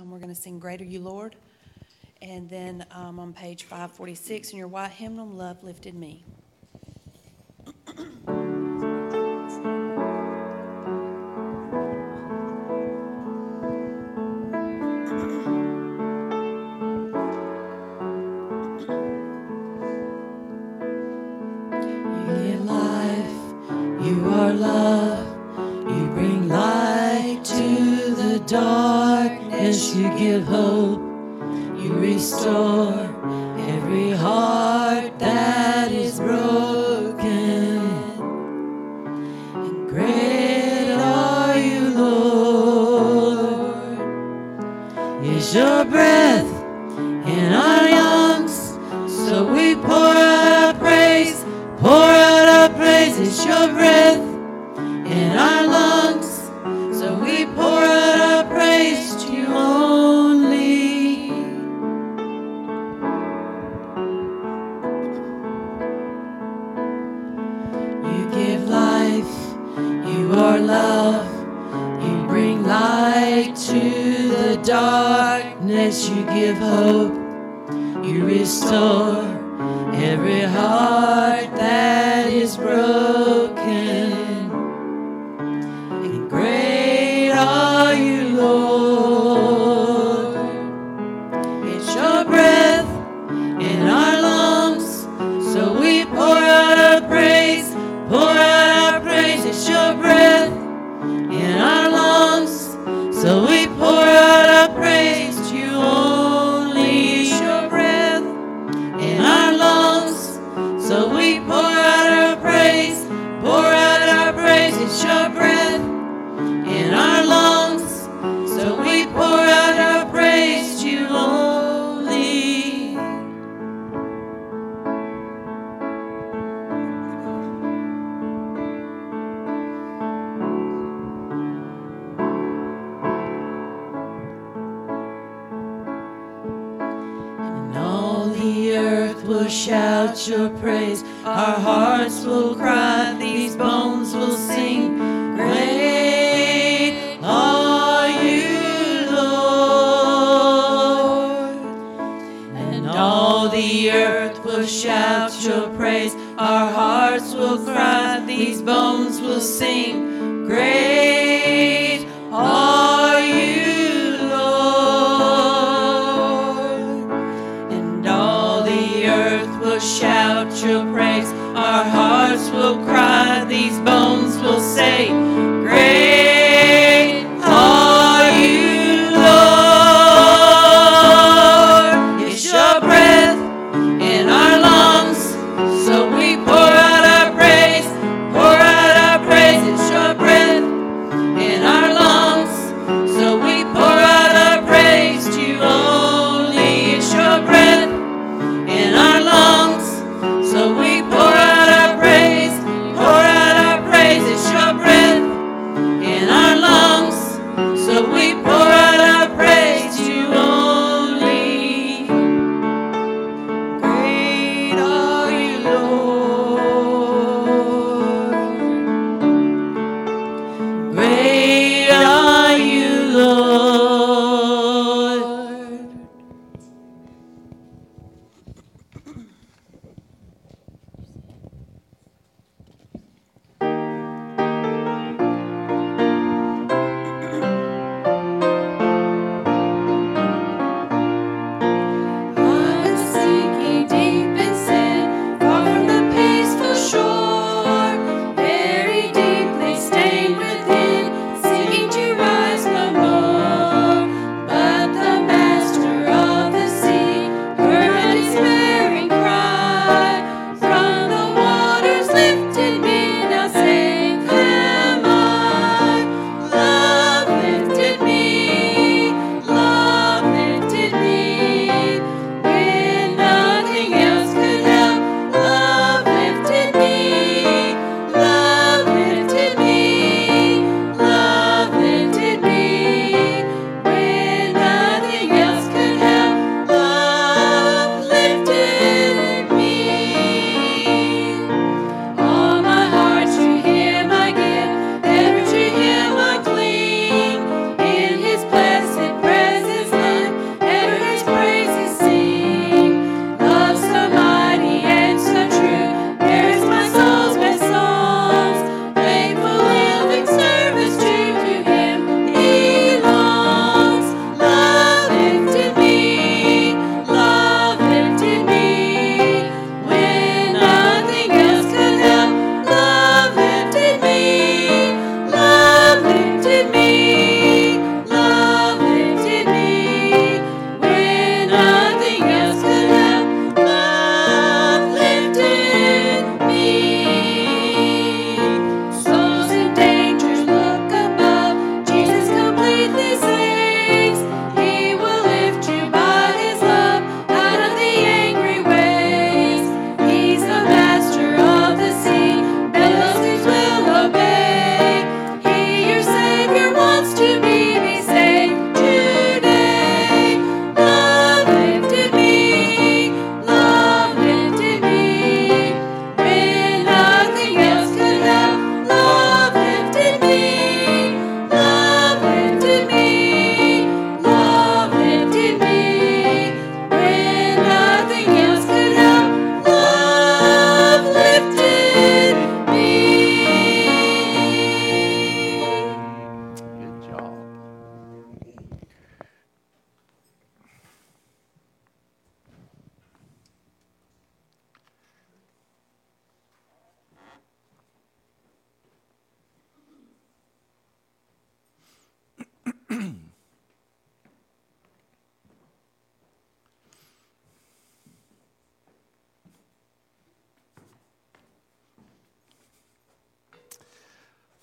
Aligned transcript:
Um, 0.00 0.10
we're 0.10 0.18
going 0.18 0.34
to 0.34 0.40
sing 0.40 0.58
Greater 0.58 0.84
You 0.84 1.00
Lord. 1.00 1.36
And 2.22 2.48
then 2.48 2.86
um, 2.90 3.18
on 3.18 3.32
page 3.32 3.64
546 3.64 4.52
in 4.52 4.58
your 4.58 4.68
white 4.68 4.92
hymnal, 4.92 5.26
Love 5.26 5.62
Lifted 5.62 5.94
Me. 5.94 6.24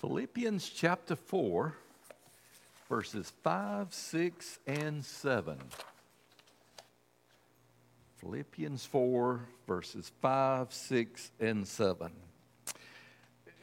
Philippians 0.00 0.68
chapter 0.68 1.16
4, 1.16 1.74
verses 2.88 3.32
5, 3.42 3.92
6, 3.92 4.58
and 4.68 5.04
7. 5.04 5.58
Philippians 8.18 8.86
4, 8.86 9.40
verses 9.66 10.12
5, 10.22 10.72
6, 10.72 11.30
and 11.40 11.66
7. 11.66 12.12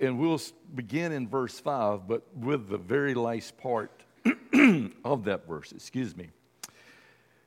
And 0.01 0.19
we'll 0.19 0.41
begin 0.75 1.13
in 1.13 1.29
verse 1.29 1.57
5, 1.57 2.05
but 2.05 2.23
with 2.35 2.67
the 2.67 2.79
very 2.79 3.13
last 3.13 3.57
part 3.57 4.03
of 5.05 5.23
that 5.23 5.47
verse, 5.47 5.71
excuse 5.71 6.17
me. 6.17 6.27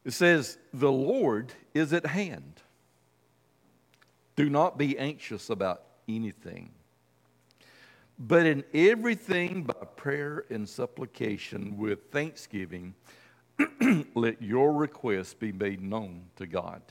It 0.07 0.13
says, 0.13 0.57
The 0.73 0.91
Lord 0.91 1.53
is 1.75 1.93
at 1.93 2.07
hand. 2.07 2.63
Do 4.35 4.49
not 4.49 4.79
be 4.79 4.99
anxious 4.99 5.51
about 5.51 5.83
anything 6.09 6.71
but 8.19 8.47
in 8.47 8.65
everything, 8.75 9.63
by 9.63 9.75
prayer 9.97 10.45
and 10.51 10.69
supplication 10.69 11.77
with 11.77 12.11
thanksgiving, 12.11 12.95
let 14.15 14.43
your 14.43 14.73
requests 14.73 15.35
be 15.35 15.53
made 15.53 15.81
known 15.81 16.25
to 16.37 16.47
God. 16.47 16.83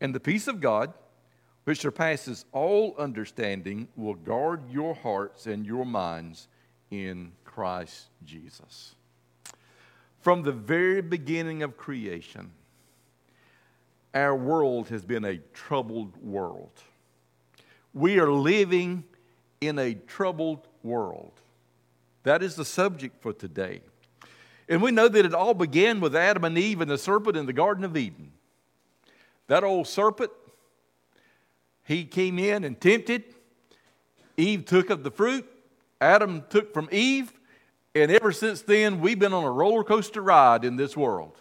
And 0.00 0.14
the 0.14 0.20
peace 0.20 0.48
of 0.48 0.60
God, 0.60 0.94
which 1.64 1.80
surpasses 1.80 2.46
all 2.52 2.94
understanding, 2.98 3.88
will 3.96 4.14
guard 4.14 4.70
your 4.70 4.94
hearts 4.94 5.46
and 5.46 5.66
your 5.66 5.84
minds 5.84 6.48
in 6.90 7.32
Christ 7.44 8.06
Jesus. 8.24 8.94
From 10.20 10.42
the 10.42 10.52
very 10.52 11.02
beginning 11.02 11.62
of 11.62 11.76
creation, 11.76 12.50
our 14.14 14.34
world 14.34 14.88
has 14.88 15.04
been 15.04 15.24
a 15.24 15.38
troubled 15.52 16.16
world. 16.22 16.82
We 17.92 18.18
are 18.18 18.32
living 18.32 19.04
in 19.66 19.78
a 19.78 19.94
troubled 19.94 20.66
world. 20.82 21.32
That 22.22 22.42
is 22.42 22.56
the 22.56 22.64
subject 22.64 23.22
for 23.22 23.32
today. 23.32 23.80
And 24.68 24.80
we 24.80 24.90
know 24.90 25.08
that 25.08 25.26
it 25.26 25.34
all 25.34 25.54
began 25.54 26.00
with 26.00 26.16
Adam 26.16 26.44
and 26.44 26.56
Eve 26.56 26.80
and 26.80 26.90
the 26.90 26.98
serpent 26.98 27.36
in 27.36 27.46
the 27.46 27.52
Garden 27.52 27.84
of 27.84 27.96
Eden. 27.96 28.32
That 29.46 29.62
old 29.62 29.86
serpent, 29.86 30.30
he 31.84 32.04
came 32.04 32.38
in 32.38 32.64
and 32.64 32.80
tempted. 32.80 33.24
Eve 34.36 34.64
took 34.64 34.88
of 34.90 35.04
the 35.04 35.10
fruit. 35.10 35.46
Adam 36.00 36.44
took 36.48 36.72
from 36.72 36.88
Eve. 36.90 37.32
And 37.94 38.10
ever 38.10 38.32
since 38.32 38.62
then, 38.62 39.00
we've 39.00 39.18
been 39.18 39.34
on 39.34 39.44
a 39.44 39.50
roller 39.50 39.84
coaster 39.84 40.22
ride 40.22 40.64
in 40.64 40.76
this 40.76 40.96
world. 40.96 41.36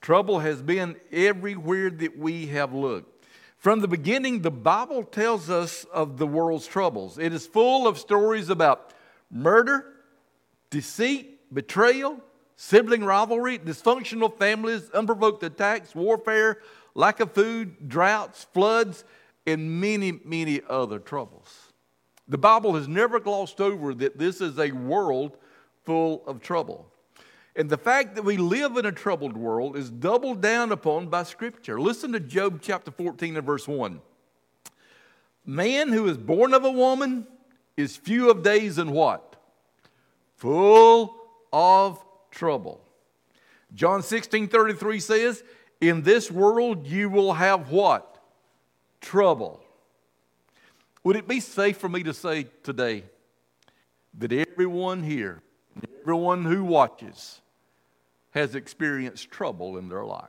Trouble 0.00 0.40
has 0.40 0.60
been 0.60 0.96
everywhere 1.10 1.90
that 1.90 2.18
we 2.18 2.46
have 2.46 2.74
looked. 2.74 3.17
From 3.58 3.80
the 3.80 3.88
beginning, 3.88 4.42
the 4.42 4.52
Bible 4.52 5.02
tells 5.02 5.50
us 5.50 5.84
of 5.92 6.16
the 6.16 6.26
world's 6.28 6.66
troubles. 6.66 7.18
It 7.18 7.32
is 7.32 7.44
full 7.44 7.88
of 7.88 7.98
stories 7.98 8.50
about 8.50 8.92
murder, 9.32 9.84
deceit, 10.70 11.52
betrayal, 11.52 12.20
sibling 12.54 13.04
rivalry, 13.04 13.58
dysfunctional 13.58 14.36
families, 14.38 14.88
unprovoked 14.90 15.42
attacks, 15.42 15.92
warfare, 15.92 16.58
lack 16.94 17.18
of 17.18 17.32
food, 17.32 17.88
droughts, 17.88 18.46
floods, 18.52 19.04
and 19.44 19.80
many, 19.80 20.20
many 20.24 20.60
other 20.68 21.00
troubles. 21.00 21.72
The 22.28 22.38
Bible 22.38 22.74
has 22.74 22.86
never 22.86 23.18
glossed 23.18 23.60
over 23.60 23.92
that 23.94 24.18
this 24.18 24.40
is 24.40 24.56
a 24.60 24.70
world 24.70 25.36
full 25.84 26.22
of 26.28 26.40
trouble. 26.40 26.86
And 27.58 27.68
the 27.68 27.76
fact 27.76 28.14
that 28.14 28.22
we 28.22 28.36
live 28.36 28.76
in 28.76 28.86
a 28.86 28.92
troubled 28.92 29.36
world 29.36 29.76
is 29.76 29.90
doubled 29.90 30.40
down 30.40 30.70
upon 30.70 31.08
by 31.08 31.24
Scripture. 31.24 31.80
Listen 31.80 32.12
to 32.12 32.20
Job 32.20 32.60
chapter 32.62 32.92
14 32.92 33.36
and 33.36 33.44
verse 33.44 33.66
1. 33.66 34.00
Man 35.44 35.88
who 35.88 36.06
is 36.06 36.16
born 36.16 36.54
of 36.54 36.64
a 36.64 36.70
woman 36.70 37.26
is 37.76 37.96
few 37.96 38.30
of 38.30 38.44
days 38.44 38.78
and 38.78 38.92
what? 38.92 39.34
Full 40.36 41.16
of 41.52 42.00
trouble. 42.30 42.80
John 43.74 44.04
16 44.04 44.46
33 44.46 45.00
says, 45.00 45.42
In 45.80 46.02
this 46.02 46.30
world 46.30 46.86
you 46.86 47.10
will 47.10 47.32
have 47.32 47.72
what? 47.72 48.22
Trouble. 49.00 49.60
Would 51.02 51.16
it 51.16 51.26
be 51.26 51.40
safe 51.40 51.78
for 51.78 51.88
me 51.88 52.04
to 52.04 52.14
say 52.14 52.46
today 52.62 53.02
that 54.16 54.32
everyone 54.32 55.02
here, 55.02 55.42
everyone 56.00 56.44
who 56.44 56.62
watches, 56.62 57.40
has 58.38 58.54
experienced 58.54 59.30
trouble 59.30 59.76
in 59.76 59.88
their 59.88 60.04
life. 60.04 60.28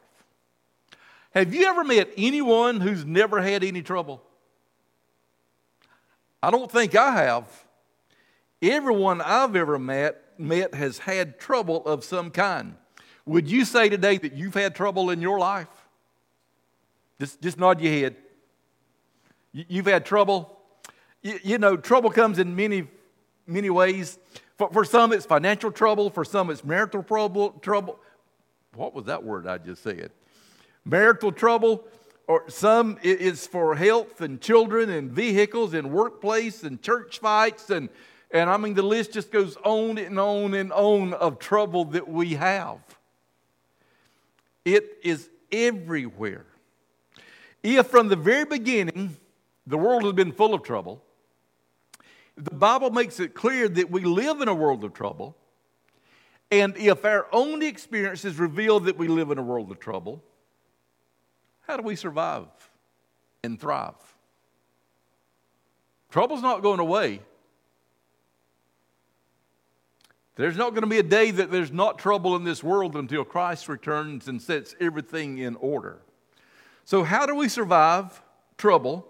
Have 1.32 1.54
you 1.54 1.68
ever 1.68 1.84
met 1.84 2.10
anyone 2.18 2.82
who's 2.82 3.06
never 3.06 3.40
had 3.40 3.64
any 3.64 3.84
trouble? 3.84 4.24
I 6.42 6.50
don't 6.50 6.72
think 6.72 6.96
I 6.96 7.12
have. 7.12 7.48
Everyone 8.64 9.22
I've 9.22 9.56
ever 9.56 9.78
met, 9.78 10.40
met 10.40 10.74
has 10.74 10.98
had 10.98 11.40
trouble 11.40 11.86
of 11.86 12.04
some 12.04 12.32
kind. 12.32 12.76
Would 13.28 13.48
you 13.48 13.64
say 13.64 13.90
today 13.90 14.18
that 14.18 14.34
you've 14.34 14.56
had 14.56 14.74
trouble 14.74 15.12
in 15.12 15.22
your 15.22 15.38
life? 15.38 15.68
Just, 17.22 17.40
just 17.42 17.60
nod 17.60 17.80
your 17.80 17.94
head. 17.94 18.16
You, 19.54 19.78
have 19.78 19.86
had 19.86 20.06
trouble. 20.06 20.58
You, 21.22 21.40
you 21.44 21.58
know, 21.60 21.78
trouble 21.78 22.10
comes 22.10 22.40
in 22.40 22.56
many, 22.56 22.88
many 23.46 23.70
ways. 23.70 24.18
For, 24.60 24.70
for 24.72 24.86
some, 24.86 25.14
it's 25.14 25.26
financial 25.26 25.72
trouble. 25.72 26.10
For 26.10 26.26
some, 26.26 26.50
it's 26.50 26.66
marital 26.66 27.02
trouble, 27.02 27.52
trouble. 27.62 27.98
What 28.76 28.94
was 28.94 29.06
that 29.06 29.24
word 29.24 29.48
I 29.48 29.58
just 29.58 29.82
said? 29.82 30.12
Marital 30.84 31.32
trouble. 31.32 31.86
Or 32.28 32.44
some 32.48 33.00
it's 33.02 33.48
for 33.48 33.74
health 33.74 34.22
and 34.22 34.40
children 34.40 34.92
and 34.92 35.10
vehicles 35.10 35.74
and 35.74 35.92
workplace 35.92 36.62
and 36.62 36.80
church 36.80 37.18
fights 37.18 37.72
and 37.72 37.90
and 38.30 38.52
I 38.52 38.58
mean 38.58 38.76
the 38.76 38.84
list 38.84 39.14
just 39.14 39.32
goes 39.32 39.58
on 39.66 39.98
and 39.98 40.20
on 40.20 40.54
and 40.54 40.72
on 40.72 41.16
of 41.16 41.40
trouble 41.40 41.86
that 41.86 42.08
we 42.08 42.36
have. 42.36 42.78
It 44.64 45.00
is 45.02 45.32
everywhere. 45.52 46.46
If 47.64 47.88
from 47.88 48.10
the 48.10 48.16
very 48.16 48.46
beginning 48.46 49.18
the 49.66 49.80
world 49.80 50.04
has 50.04 50.14
been 50.14 50.32
full 50.32 50.54
of 50.54 50.62
trouble, 50.62 51.04
the 52.40 52.56
Bible 52.56 52.90
makes 52.90 53.20
it 53.20 53.34
clear 53.34 53.68
that 53.68 53.92
we 53.92 54.06
live 54.06 54.40
in 54.40 54.48
a 54.48 54.54
world 54.54 54.84
of 54.86 54.94
trouble. 54.94 55.36
And 56.52 56.76
if 56.78 57.04
our 57.04 57.28
own 57.32 57.62
experiences 57.62 58.40
reveal 58.40 58.80
that 58.82 58.98
we 58.98 59.08
live 59.08 59.30
in 59.30 59.38
a 59.38 59.44
world 59.44 59.70
of 59.72 59.80
trouble, 59.80 60.24
how 61.68 61.76
do 61.76 61.84
we 61.84 61.96
survive 61.96 62.48
and 63.44 63.60
thrive? 63.60 63.94
Trouble's 66.10 66.42
not 66.42 66.64
going 66.64 66.80
away. 66.80 67.22
There's 70.36 70.58
not 70.58 70.70
going 70.70 70.84
to 70.84 70.88
be 70.88 71.00
a 71.00 71.04
day 71.04 71.32
that 71.32 71.52
there's 71.52 71.72
not 71.74 72.00
trouble 72.00 72.38
in 72.38 72.46
this 72.46 72.64
world 72.64 72.96
until 72.96 73.26
Christ 73.26 73.68
returns 73.68 74.30
and 74.30 74.42
sets 74.42 74.74
everything 74.80 75.40
in 75.40 75.58
order. 75.58 76.00
So, 76.86 77.04
how 77.04 77.26
do 77.26 77.36
we 77.36 77.50
survive 77.50 78.22
trouble? 78.58 79.06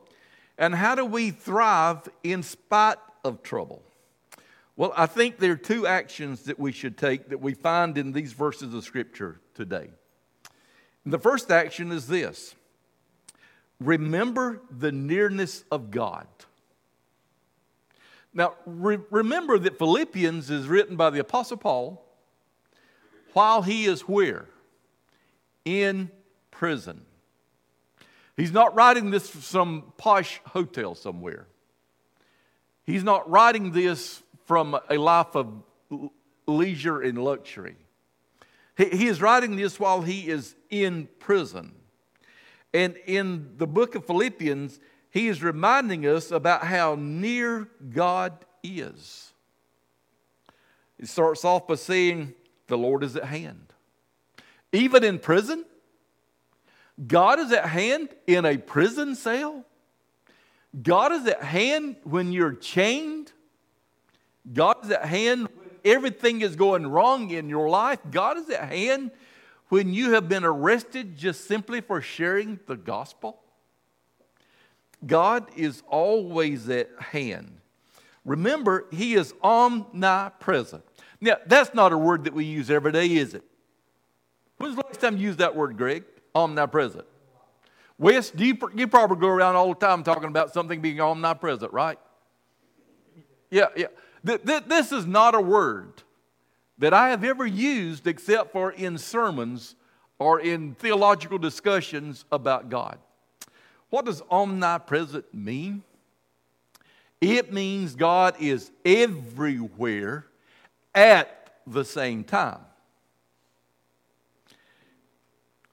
And 0.58 0.76
how 0.76 0.96
do 0.96 1.06
we 1.06 1.30
thrive 1.30 2.10
in 2.24 2.44
spite 2.44 2.98
of 3.24 3.44
trouble? 3.44 3.84
Well, 4.76 4.94
I 4.96 5.08
think 5.08 5.40
there 5.40 5.52
are 5.52 5.58
two 5.58 5.86
actions 5.86 6.44
that 6.44 6.58
we 6.58 6.72
should 6.72 6.98
take 6.98 7.30
that 7.30 7.42
we 7.42 7.54
find 7.54 7.98
in 7.98 8.14
these 8.14 8.32
verses 8.32 8.74
of 8.74 8.84
Scripture 8.84 9.42
today. 9.54 9.90
And 11.04 11.14
the 11.14 11.20
first 11.20 11.52
action 11.52 11.92
is 11.92 12.08
this 12.08 12.56
remember 13.80 14.62
the 14.72 14.92
nearness 14.92 15.64
of 15.72 15.92
God. 15.92 16.28
Now, 18.34 18.54
re- 18.66 19.00
remember 19.10 19.58
that 19.60 19.78
Philippians 19.78 20.50
is 20.50 20.68
written 20.68 20.96
by 20.96 21.10
the 21.10 21.20
Apostle 21.20 21.58
Paul 21.58 22.06
while 23.34 23.62
he 23.62 23.86
is 23.86 24.02
where? 24.02 24.46
In 25.66 26.12
prison. 26.52 27.02
He's 28.38 28.52
not 28.54 28.76
writing 28.76 29.12
this 29.12 29.30
from 29.30 29.42
some 29.42 29.94
posh 29.98 30.40
hotel 30.46 30.96
somewhere. 30.96 31.48
He's 32.90 33.04
not 33.04 33.30
writing 33.30 33.72
this 33.72 34.24
from 34.46 34.76
a 34.90 34.98
life 34.98 35.36
of 35.36 35.62
leisure 36.48 37.02
and 37.02 37.24
luxury. 37.24 37.76
He, 38.76 39.06
is 39.06 39.22
writing 39.22 39.58
this 39.58 39.80
while 39.80 40.02
he 40.02 40.28
is 40.28 40.56
in 40.72 41.08
prison. 41.20 41.74
And 42.74 42.96
in 43.06 43.58
the 43.58 43.68
book 43.68 43.94
of 43.94 44.08
Philippians, 44.08 44.80
he 45.12 45.28
is 45.28 45.44
reminding 45.44 46.08
us 46.08 46.32
about 46.32 46.64
how 46.64 46.96
near 46.98 47.70
God 47.94 48.34
is. 48.64 49.34
He 51.00 51.06
starts 51.06 51.46
off 51.46 51.68
by 51.68 51.76
saying, 51.76 52.34
The 52.66 52.78
Lord 52.78 53.04
is 53.04 53.16
at 53.16 53.26
hand. 53.26 53.72
Even 54.72 55.04
in 55.04 55.20
prison, 55.20 55.64
God 57.06 57.40
is 57.40 57.52
at 57.52 57.68
hand 57.68 58.10
in 58.26 58.46
a 58.46 58.58
prison 58.58 59.14
cell. 59.14 59.64
God 60.82 61.12
is 61.12 61.26
at 61.26 61.44
hand 61.44 61.96
when 62.04 62.32
you're 62.32 62.54
chained. 62.54 63.32
God 64.52 64.86
is 64.86 64.92
at 64.92 65.06
hand 65.06 65.48
when 65.56 65.70
everything 65.84 66.42
is 66.42 66.56
going 66.56 66.88
wrong 66.88 67.32
in 67.32 67.50
your 67.50 67.70
life. 67.70 68.00
God 68.12 68.38
is 68.38 68.50
at 68.50 68.72
hand 68.72 69.12
when 69.70 69.94
you 69.94 70.12
have 70.14 70.30
been 70.30 70.44
arrested 70.44 71.18
just 71.18 71.46
simply 71.48 71.82
for 71.82 72.02
sharing 72.02 72.60
the 72.68 72.76
gospel. 72.76 73.40
God 75.06 75.50
is 75.56 75.82
always 75.88 76.70
at 76.70 76.90
hand. 77.00 77.58
Remember, 78.26 78.86
He 78.92 79.14
is 79.14 79.34
omnipresent. 79.42 80.84
Now, 81.22 81.38
that's 81.46 81.74
not 81.74 81.94
a 81.94 81.98
word 81.98 82.26
that 82.26 82.34
we 82.34 82.46
use 82.46 82.70
every 82.70 82.92
day, 82.92 83.08
is 83.08 83.34
it? 83.34 83.44
When's 84.58 84.76
the 84.76 84.84
last 84.86 85.00
time 85.00 85.18
you 85.18 85.24
used 85.24 85.40
that 85.40 85.56
word, 85.56 85.78
Greg? 85.78 86.04
Omnipresent. 86.36 87.06
Wes, 88.00 88.32
you, 88.36 88.58
you 88.74 88.88
probably 88.88 89.18
go 89.18 89.28
around 89.28 89.58
all 89.58 89.70
the 89.70 89.86
time 89.86 90.04
talking 90.04 90.30
about 90.30 90.54
something 90.54 90.82
being 90.82 91.02
omnipresent, 91.02 91.74
right? 91.74 92.00
Yeah, 93.52 93.68
yeah. 93.76 93.88
Th- 94.26 94.42
th- 94.44 94.64
this 94.68 94.94
is 94.94 95.06
not 95.06 95.36
a 95.36 95.42
word 95.42 96.04
that 96.78 96.94
I 96.94 97.10
have 97.10 97.26
ever 97.26 97.46
used 97.46 98.08
except 98.08 98.54
for 98.54 98.72
in 98.72 98.98
sermons 98.98 99.76
or 100.18 100.40
in 100.40 100.76
theological 100.76 101.38
discussions 101.38 102.24
about 102.32 102.70
God. 102.70 103.00
What 103.90 104.06
does 104.06 104.22
omnipresent 104.32 105.34
mean? 105.34 105.84
It 107.20 107.52
means 107.52 107.96
God 107.96 108.36
is 108.40 108.72
everywhere 108.86 110.26
at 110.96 111.52
the 111.68 111.84
same 111.84 112.24
time. 112.24 112.60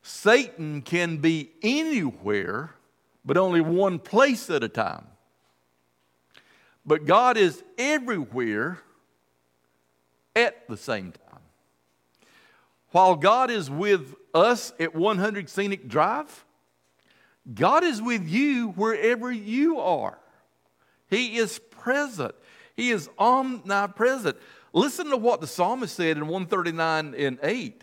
Satan 0.07 0.83
can 0.83 1.17
be 1.17 1.51
anywhere, 1.63 2.71
but 3.25 3.37
only 3.37 3.61
one 3.61 3.99
place 3.99 4.49
at 4.51 4.63
a 4.63 4.69
time. 4.69 5.05
But 6.87 7.07
God 7.07 7.37
is 7.37 7.65
everywhere 7.77 8.79
at 10.37 10.69
the 10.69 10.77
same 10.77 11.11
time. 11.11 11.41
While 12.93 13.17
God 13.17 13.51
is 13.51 13.69
with 13.69 14.15
us 14.33 14.73
at 14.79 14.95
100 14.95 15.51
Scenic 15.51 15.89
Drive, 15.89 16.45
God 17.53 17.83
is 17.83 18.01
with 18.01 18.29
you 18.29 18.69
wherever 18.69 19.33
you 19.33 19.81
are. 19.81 20.19
He 21.11 21.37
is 21.37 21.59
present. 21.59 22.37
He 22.77 22.91
is 22.91 23.11
omnipresent. 23.19 24.37
Listen 24.73 25.11
to 25.11 25.17
what 25.17 25.41
the 25.41 25.49
psalmist 25.49 25.97
said 25.97 26.17
in 26.17 26.29
139 26.29 27.15
and 27.17 27.39
8. 27.43 27.83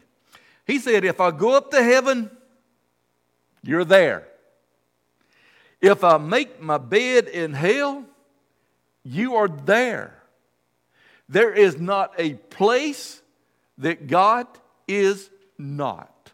He 0.65 0.79
said, 0.79 1.05
If 1.05 1.19
I 1.19 1.31
go 1.31 1.55
up 1.55 1.71
to 1.71 1.83
heaven, 1.83 2.29
you're 3.61 3.85
there. 3.85 4.27
If 5.81 6.03
I 6.03 6.17
make 6.17 6.61
my 6.61 6.77
bed 6.77 7.27
in 7.27 7.53
hell, 7.53 8.05
you 9.03 9.35
are 9.35 9.49
there. 9.49 10.21
There 11.27 11.51
is 11.51 11.79
not 11.79 12.13
a 12.17 12.35
place 12.35 13.21
that 13.77 14.07
God 14.07 14.47
is 14.87 15.29
not. 15.57 16.31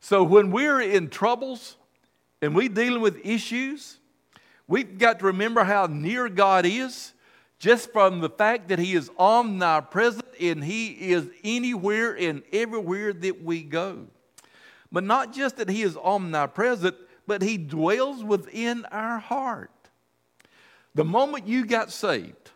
So 0.00 0.22
when 0.22 0.50
we're 0.50 0.80
in 0.80 1.08
troubles 1.08 1.76
and 2.40 2.54
we're 2.54 2.68
dealing 2.68 3.02
with 3.02 3.24
issues, 3.24 3.98
we've 4.66 4.98
got 4.98 5.18
to 5.20 5.26
remember 5.26 5.64
how 5.64 5.86
near 5.86 6.28
God 6.28 6.66
is 6.66 7.12
just 7.58 7.92
from 7.92 8.20
the 8.20 8.28
fact 8.28 8.68
that 8.68 8.78
He 8.78 8.94
is 8.94 9.10
omnipresent 9.18 10.26
and 10.40 10.62
He 10.62 11.12
is 11.12 11.28
anywhere 11.42 12.16
and 12.16 12.42
everywhere 12.52 13.12
that 13.12 13.42
we 13.42 13.62
go. 13.62 14.06
But 14.92 15.04
not 15.04 15.32
just 15.32 15.56
that 15.56 15.68
He 15.68 15.82
is 15.82 15.96
omnipresent, 15.96 16.96
but 17.26 17.42
He 17.42 17.58
dwells 17.58 18.22
within 18.22 18.84
our 18.86 19.18
heart. 19.18 19.70
The 20.94 21.04
moment 21.04 21.46
you 21.46 21.66
got 21.66 21.92
saved, 21.92 22.50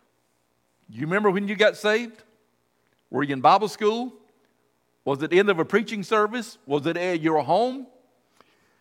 you 0.88 1.02
remember 1.02 1.30
when 1.30 1.48
you 1.48 1.56
got 1.56 1.76
saved? 1.76 2.22
Were 3.10 3.22
you 3.22 3.34
in 3.34 3.40
Bible 3.40 3.68
school? 3.68 4.14
Was 5.04 5.22
it 5.22 5.30
the 5.30 5.38
end 5.38 5.50
of 5.50 5.58
a 5.58 5.64
preaching 5.64 6.02
service? 6.02 6.58
Was 6.66 6.86
it 6.86 6.96
at 6.96 7.20
your 7.20 7.42
home? 7.42 7.86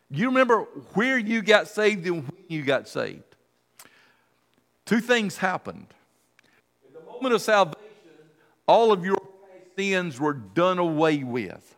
You 0.10 0.28
remember 0.28 0.62
where 0.94 1.18
you 1.18 1.42
got 1.42 1.68
saved 1.68 2.06
and 2.06 2.24
when 2.24 2.44
you 2.48 2.64
got 2.64 2.88
saved? 2.88 3.24
Two 4.86 5.00
things 5.00 5.38
happened. 5.38 5.88
Moment 7.22 7.36
of 7.36 7.42
salvation, 7.44 7.80
all 8.68 8.92
of 8.92 9.06
your 9.06 9.22
sins 9.78 10.20
were 10.20 10.34
done 10.34 10.80
away 10.80 11.24
with. 11.24 11.76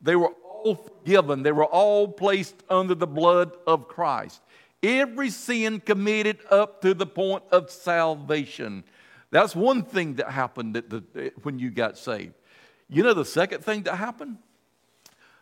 They 0.00 0.16
were 0.16 0.32
all 0.54 0.74
forgiven. 0.74 1.42
They 1.42 1.52
were 1.52 1.66
all 1.66 2.08
placed 2.08 2.54
under 2.70 2.94
the 2.94 3.06
blood 3.06 3.52
of 3.66 3.88
Christ. 3.88 4.40
Every 4.82 5.28
sin 5.28 5.80
committed 5.80 6.38
up 6.50 6.80
to 6.80 6.94
the 6.94 7.04
point 7.04 7.42
of 7.52 7.70
salvation. 7.70 8.84
That's 9.30 9.54
one 9.54 9.82
thing 9.82 10.14
that 10.14 10.30
happened 10.30 10.76
the, 10.76 11.32
when 11.42 11.58
you 11.58 11.70
got 11.70 11.98
saved. 11.98 12.32
You 12.88 13.02
know 13.02 13.12
the 13.12 13.26
second 13.26 13.62
thing 13.62 13.82
that 13.82 13.96
happened? 13.96 14.38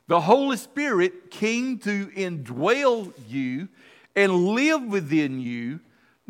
The 0.08 0.20
Holy 0.20 0.56
Spirit 0.56 1.30
came 1.30 1.78
to 1.78 2.08
indwell 2.08 3.12
you 3.28 3.68
and 4.16 4.48
live 4.48 4.82
within 4.82 5.40
you, 5.40 5.78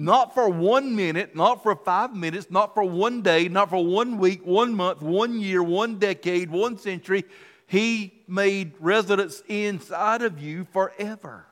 not 0.03 0.35
for 0.35 0.49
one 0.49 0.97
minute, 0.97 1.37
not 1.37 1.63
for 1.63 1.77
five 1.77 2.13
minutes, 2.13 2.49
not 2.51 2.75
for 2.75 2.83
one 2.83 3.23
day, 3.23 3.47
not 3.47 3.71
for 3.71 3.85
one 3.85 4.19
week, 4.19 4.45
one 4.45 4.75
month, 4.75 5.01
one 5.01 5.41
year, 5.41 5.63
one 5.63 6.01
decade, 6.01 6.51
one 6.51 6.77
century. 6.77 7.23
He 7.69 8.13
made 8.27 8.73
residence 8.81 9.45
inside 9.47 10.23
of 10.23 10.41
you 10.41 10.67
forever. 10.73 11.47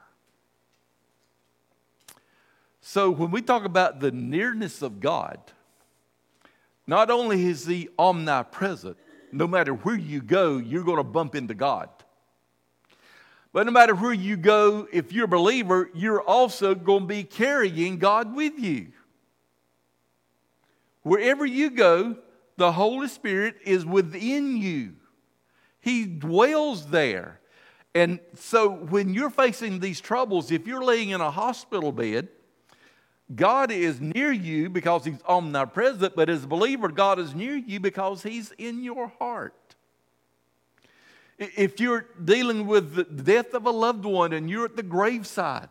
So 2.80 3.12
when 3.12 3.30
we 3.30 3.40
talk 3.40 3.64
about 3.64 4.00
the 4.00 4.10
nearness 4.10 4.82
of 4.82 4.98
God, 4.98 5.38
not 6.88 7.08
only 7.08 7.46
is 7.46 7.66
He 7.66 7.88
omnipresent, 8.00 8.96
no 9.30 9.46
matter 9.46 9.74
where 9.74 9.96
you 9.96 10.20
go, 10.20 10.56
you're 10.56 10.82
going 10.82 10.96
to 10.96 11.04
bump 11.04 11.36
into 11.36 11.54
God. 11.54 11.88
But 13.52 13.66
no 13.66 13.72
matter 13.72 13.94
where 13.94 14.12
you 14.12 14.36
go, 14.36 14.86
if 14.92 15.12
you're 15.12 15.24
a 15.24 15.28
believer, 15.28 15.90
you're 15.92 16.22
also 16.22 16.74
going 16.74 17.02
to 17.02 17.06
be 17.06 17.24
carrying 17.24 17.98
God 17.98 18.34
with 18.34 18.58
you. 18.58 18.88
Wherever 21.02 21.44
you 21.44 21.70
go, 21.70 22.16
the 22.56 22.72
Holy 22.72 23.08
Spirit 23.08 23.56
is 23.64 23.84
within 23.84 24.56
you, 24.56 24.94
He 25.80 26.04
dwells 26.04 26.86
there. 26.86 27.40
And 27.92 28.20
so 28.34 28.70
when 28.70 29.14
you're 29.14 29.30
facing 29.30 29.80
these 29.80 30.00
troubles, 30.00 30.52
if 30.52 30.66
you're 30.66 30.84
laying 30.84 31.10
in 31.10 31.20
a 31.20 31.30
hospital 31.30 31.90
bed, 31.90 32.28
God 33.34 33.72
is 33.72 34.00
near 34.00 34.30
you 34.30 34.70
because 34.70 35.04
He's 35.04 35.22
omnipresent, 35.26 36.14
but 36.14 36.28
as 36.28 36.44
a 36.44 36.46
believer, 36.46 36.88
God 36.88 37.18
is 37.18 37.34
near 37.34 37.56
you 37.56 37.80
because 37.80 38.22
He's 38.22 38.52
in 38.58 38.84
your 38.84 39.08
heart. 39.18 39.54
If 41.40 41.80
you're 41.80 42.06
dealing 42.22 42.66
with 42.66 42.94
the 42.94 43.04
death 43.04 43.54
of 43.54 43.64
a 43.64 43.70
loved 43.70 44.04
one 44.04 44.34
and 44.34 44.50
you're 44.50 44.66
at 44.66 44.76
the 44.76 44.82
graveside, 44.82 45.70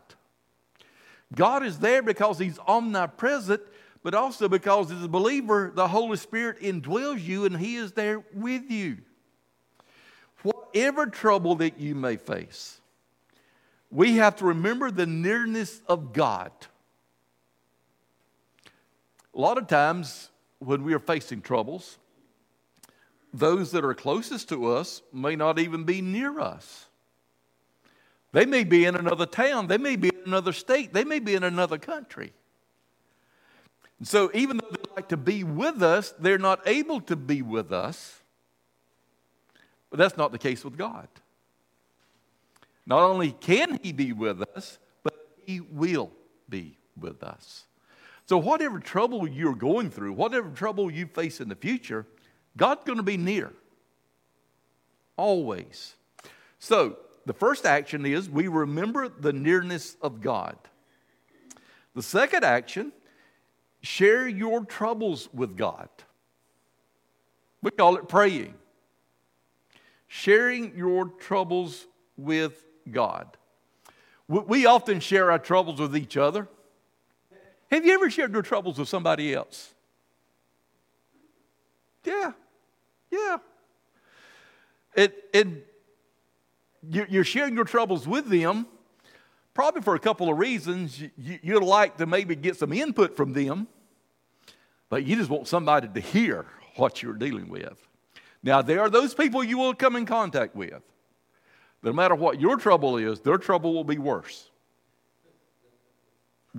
God 1.32 1.64
is 1.64 1.78
there 1.78 2.02
because 2.02 2.40
He's 2.40 2.58
omnipresent, 2.66 3.62
but 4.02 4.12
also 4.12 4.48
because 4.48 4.90
as 4.90 5.04
a 5.04 5.08
believer, 5.08 5.70
the 5.72 5.86
Holy 5.86 6.16
Spirit 6.16 6.60
indwells 6.60 7.24
you 7.24 7.44
and 7.44 7.56
He 7.56 7.76
is 7.76 7.92
there 7.92 8.24
with 8.34 8.68
you. 8.68 8.98
Whatever 10.42 11.06
trouble 11.06 11.54
that 11.56 11.78
you 11.78 11.94
may 11.94 12.16
face, 12.16 12.80
we 13.92 14.16
have 14.16 14.34
to 14.36 14.46
remember 14.46 14.90
the 14.90 15.06
nearness 15.06 15.82
of 15.86 16.12
God. 16.12 16.50
A 19.36 19.40
lot 19.40 19.56
of 19.56 19.68
times 19.68 20.30
when 20.58 20.82
we 20.82 20.94
are 20.94 20.98
facing 20.98 21.42
troubles, 21.42 21.98
those 23.32 23.70
that 23.72 23.84
are 23.84 23.94
closest 23.94 24.48
to 24.48 24.66
us 24.66 25.02
may 25.12 25.36
not 25.36 25.58
even 25.58 25.84
be 25.84 26.00
near 26.00 26.40
us. 26.40 26.86
They 28.32 28.46
may 28.46 28.64
be 28.64 28.84
in 28.84 28.94
another 28.94 29.26
town, 29.26 29.66
they 29.66 29.78
may 29.78 29.96
be 29.96 30.08
in 30.08 30.22
another 30.26 30.52
state, 30.52 30.92
they 30.92 31.04
may 31.04 31.18
be 31.18 31.34
in 31.34 31.42
another 31.42 31.78
country. 31.78 32.32
And 33.98 34.08
so, 34.08 34.30
even 34.32 34.56
though 34.56 34.70
they 34.70 34.94
like 34.96 35.08
to 35.08 35.16
be 35.16 35.44
with 35.44 35.82
us, 35.82 36.14
they're 36.18 36.38
not 36.38 36.60
able 36.66 37.00
to 37.02 37.16
be 37.16 37.42
with 37.42 37.72
us. 37.72 38.20
But 39.90 39.98
that's 39.98 40.16
not 40.16 40.32
the 40.32 40.38
case 40.38 40.64
with 40.64 40.78
God. 40.78 41.08
Not 42.86 43.02
only 43.02 43.32
can 43.32 43.78
He 43.82 43.92
be 43.92 44.12
with 44.12 44.42
us, 44.56 44.78
but 45.02 45.14
He 45.44 45.60
will 45.60 46.12
be 46.48 46.78
with 46.98 47.22
us. 47.22 47.64
So, 48.26 48.38
whatever 48.38 48.78
trouble 48.78 49.28
you're 49.28 49.54
going 49.54 49.90
through, 49.90 50.12
whatever 50.12 50.48
trouble 50.50 50.90
you 50.90 51.06
face 51.06 51.40
in 51.40 51.48
the 51.48 51.56
future, 51.56 52.06
God's 52.56 52.84
going 52.84 52.98
to 52.98 53.02
be 53.02 53.16
near. 53.16 53.52
Always. 55.16 55.94
So, 56.58 56.96
the 57.26 57.32
first 57.32 57.66
action 57.66 58.06
is 58.06 58.28
we 58.28 58.48
remember 58.48 59.08
the 59.08 59.32
nearness 59.32 59.96
of 60.02 60.20
God. 60.20 60.56
The 61.94 62.02
second 62.02 62.44
action, 62.44 62.92
share 63.82 64.26
your 64.26 64.64
troubles 64.64 65.28
with 65.32 65.56
God. 65.56 65.88
We 67.62 67.70
call 67.70 67.96
it 67.96 68.08
praying. 68.08 68.54
Sharing 70.08 70.76
your 70.76 71.06
troubles 71.06 71.86
with 72.16 72.64
God. 72.90 73.36
We 74.28 74.66
often 74.66 75.00
share 75.00 75.30
our 75.30 75.38
troubles 75.38 75.80
with 75.80 75.96
each 75.96 76.16
other. 76.16 76.48
Have 77.70 77.84
you 77.84 77.92
ever 77.92 78.10
shared 78.10 78.32
your 78.32 78.42
troubles 78.42 78.78
with 78.78 78.88
somebody 78.88 79.34
else? 79.34 79.74
Yeah, 82.04 82.32
yeah. 83.10 83.36
It, 84.94 85.24
it, 85.32 85.48
you're 86.90 87.24
sharing 87.24 87.54
your 87.54 87.64
troubles 87.64 88.06
with 88.08 88.28
them, 88.28 88.66
probably 89.54 89.82
for 89.82 89.94
a 89.94 89.98
couple 89.98 90.30
of 90.30 90.38
reasons. 90.38 91.02
You'd 91.16 91.62
like 91.62 91.98
to 91.98 92.06
maybe 92.06 92.34
get 92.36 92.56
some 92.56 92.72
input 92.72 93.16
from 93.16 93.32
them. 93.32 93.68
but 94.90 95.04
you 95.04 95.16
just 95.16 95.30
want 95.30 95.48
somebody 95.48 95.88
to 95.88 96.00
hear 96.00 96.46
what 96.76 97.02
you're 97.02 97.14
dealing 97.14 97.48
with. 97.48 97.88
Now, 98.42 98.60
there 98.60 98.80
are 98.80 98.90
those 98.90 99.14
people 99.14 99.42
you 99.42 99.56
will 99.56 99.74
come 99.74 99.96
in 99.96 100.04
contact 100.04 100.54
with. 100.54 100.82
No 101.82 101.92
matter 101.92 102.14
what 102.14 102.40
your 102.40 102.56
trouble 102.56 102.98
is, 102.98 103.20
their 103.20 103.38
trouble 103.38 103.72
will 103.72 103.84
be 103.84 103.98
worse. 103.98 104.50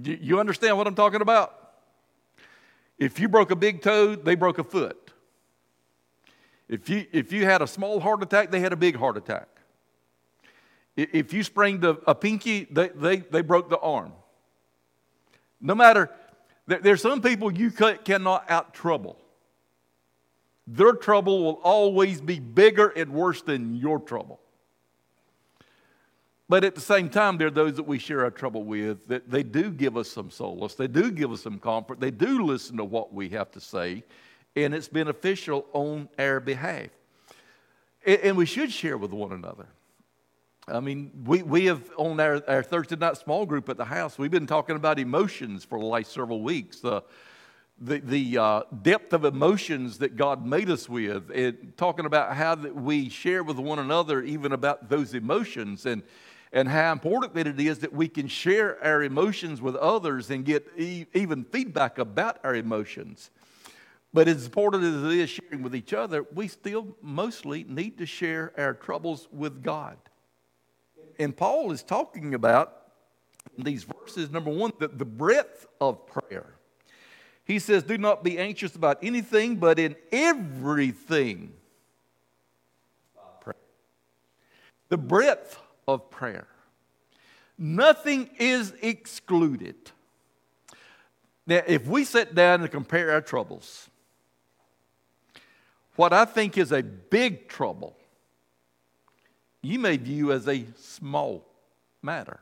You 0.01 0.39
understand 0.39 0.77
what 0.77 0.87
I'm 0.87 0.95
talking 0.95 1.21
about? 1.21 1.73
If 2.97 3.19
you 3.19 3.27
broke 3.27 3.51
a 3.51 3.55
big 3.55 3.81
toe, 3.81 4.15
they 4.15 4.35
broke 4.35 4.57
a 4.57 4.63
foot. 4.63 5.00
If 6.71 6.89
you, 6.89 7.05
if 7.11 7.33
you 7.33 7.43
had 7.43 7.61
a 7.61 7.67
small 7.67 7.99
heart 7.99 8.23
attack, 8.23 8.49
they 8.49 8.61
had 8.61 8.71
a 8.71 8.77
big 8.77 8.95
heart 8.95 9.17
attack. 9.17 9.49
If 10.95 11.33
you 11.33 11.43
sprained 11.43 11.83
a, 11.83 11.97
a 12.07 12.15
pinky, 12.15 12.65
they, 12.71 12.87
they, 12.87 13.17
they 13.17 13.41
broke 13.41 13.69
the 13.69 13.77
arm. 13.77 14.13
No 15.59 15.75
matter, 15.75 16.09
there, 16.67 16.79
there's 16.79 17.01
some 17.01 17.21
people 17.21 17.51
you 17.51 17.71
cannot 17.71 18.49
out 18.49 18.73
trouble. 18.73 19.17
Their 20.65 20.93
trouble 20.93 21.43
will 21.43 21.59
always 21.61 22.21
be 22.21 22.39
bigger 22.39 22.87
and 22.87 23.11
worse 23.11 23.41
than 23.41 23.75
your 23.75 23.99
trouble. 23.99 24.39
But 26.47 26.63
at 26.63 26.75
the 26.75 26.81
same 26.81 27.09
time, 27.09 27.37
there 27.37 27.47
are 27.47 27.51
those 27.51 27.75
that 27.75 27.87
we 27.87 27.99
share 27.99 28.23
our 28.23 28.31
trouble 28.31 28.63
with 28.63 29.07
that 29.07 29.29
they 29.29 29.43
do 29.43 29.71
give 29.71 29.97
us 29.97 30.09
some 30.09 30.29
solace. 30.29 30.75
They 30.75 30.87
do 30.87 31.11
give 31.11 31.33
us 31.33 31.41
some 31.41 31.59
comfort. 31.59 31.99
They 31.99 32.11
do 32.11 32.45
listen 32.45 32.77
to 32.77 32.85
what 32.85 33.13
we 33.13 33.27
have 33.29 33.51
to 33.51 33.59
say, 33.59 34.05
and 34.55 34.73
it's 34.73 34.87
beneficial 34.87 35.65
on 35.73 36.09
our 36.19 36.39
behalf. 36.39 36.89
And 38.05 38.35
we 38.35 38.45
should 38.45 38.71
share 38.71 38.97
with 38.97 39.11
one 39.11 39.31
another. 39.31 39.67
I 40.67 40.79
mean, 40.79 41.11
we, 41.25 41.43
we 41.43 41.65
have 41.65 41.81
on 41.97 42.19
our, 42.19 42.41
our 42.47 42.63
Thursday 42.63 42.95
night 42.95 43.17
small 43.17 43.45
group 43.45 43.69
at 43.69 43.77
the 43.77 43.85
house, 43.85 44.17
we've 44.17 44.31
been 44.31 44.47
talking 44.47 44.75
about 44.75 44.99
emotions 44.99 45.63
for 45.63 45.79
the 45.79 45.85
last 45.85 46.11
several 46.11 46.41
weeks. 46.41 46.79
The, 46.79 47.03
the, 47.79 47.99
the 47.99 48.37
uh, 48.37 48.61
depth 48.81 49.13
of 49.13 49.25
emotions 49.25 49.97
that 49.99 50.15
God 50.15 50.45
made 50.45 50.69
us 50.69 50.87
with, 50.87 51.31
and 51.33 51.73
talking 51.77 52.05
about 52.05 52.35
how 52.35 52.55
that 52.55 52.75
we 52.75 53.09
share 53.09 53.43
with 53.43 53.57
one 53.57 53.79
another 53.79 54.21
even 54.21 54.51
about 54.51 54.89
those 54.89 55.13
emotions. 55.13 55.85
And 55.85 56.03
and 56.53 56.67
how 56.67 56.91
important 56.91 57.33
that 57.35 57.47
it 57.47 57.59
is 57.59 57.79
that 57.79 57.93
we 57.93 58.07
can 58.07 58.27
share 58.27 58.83
our 58.83 59.03
emotions 59.03 59.61
with 59.61 59.75
others 59.75 60.29
and 60.29 60.43
get 60.43 60.67
e- 60.77 61.05
even 61.13 61.45
feedback 61.45 61.97
about 61.97 62.39
our 62.43 62.55
emotions. 62.55 63.29
But 64.13 64.27
as 64.27 64.45
important 64.45 64.83
as 64.83 65.03
it 65.03 65.19
is 65.19 65.29
sharing 65.29 65.63
with 65.63 65.75
each 65.75 65.93
other, 65.93 66.25
we 66.33 66.47
still 66.47 66.95
mostly 67.01 67.63
need 67.63 67.97
to 67.99 68.05
share 68.05 68.51
our 68.57 68.73
troubles 68.73 69.27
with 69.31 69.63
God. 69.63 69.97
And 71.17 71.35
Paul 71.35 71.71
is 71.71 71.83
talking 71.83 72.33
about 72.33 72.77
these 73.57 73.83
verses 73.83 74.29
number 74.29 74.51
one, 74.51 74.71
the, 74.79 74.87
the 74.87 75.05
breadth 75.05 75.67
of 75.79 76.05
prayer. 76.07 76.55
He 77.45 77.59
says, 77.59 77.83
Do 77.83 77.97
not 77.97 78.23
be 78.23 78.37
anxious 78.37 78.75
about 78.75 78.99
anything, 79.01 79.55
but 79.55 79.79
in 79.79 79.95
everything, 80.11 81.53
pray. 83.39 83.53
The 84.89 84.97
breadth 84.97 85.59
of 85.87 86.09
prayer. 86.09 86.47
Nothing 87.57 88.29
is 88.39 88.73
excluded. 88.81 89.75
Now, 91.45 91.61
if 91.67 91.85
we 91.87 92.03
sit 92.03 92.33
down 92.33 92.61
and 92.61 92.71
compare 92.71 93.11
our 93.11 93.21
troubles, 93.21 93.89
what 96.01 96.13
I 96.13 96.25
think 96.25 96.57
is 96.57 96.71
a 96.71 96.81
big 96.81 97.47
trouble, 97.47 97.95
you 99.61 99.77
may 99.77 99.97
view 99.97 100.31
as 100.31 100.47
a 100.47 100.65
small 100.75 101.45
matter. 102.01 102.39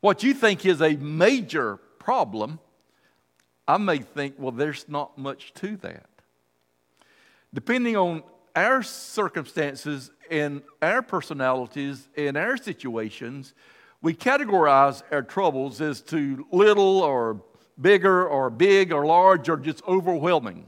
What 0.00 0.22
you 0.22 0.32
think 0.32 0.64
is 0.64 0.80
a 0.80 0.96
major 0.96 1.76
problem, 1.98 2.60
I 3.66 3.76
may 3.76 3.98
think, 3.98 4.36
well, 4.38 4.52
there's 4.52 4.86
not 4.88 5.18
much 5.18 5.52
to 5.56 5.76
that. 5.82 6.08
Depending 7.52 7.94
on 7.98 8.22
our 8.56 8.82
circumstances 8.82 10.10
and 10.30 10.62
our 10.80 11.02
personalities 11.02 12.08
and 12.16 12.38
our 12.38 12.56
situations, 12.56 13.52
we 14.00 14.14
categorize 14.14 15.02
our 15.12 15.20
troubles 15.20 15.82
as 15.82 16.00
to 16.04 16.46
little 16.52 17.02
or 17.02 17.42
bigger 17.78 18.26
or 18.26 18.48
big 18.48 18.94
or 18.94 19.04
large 19.04 19.50
or 19.50 19.58
just 19.58 19.86
overwhelming. 19.86 20.64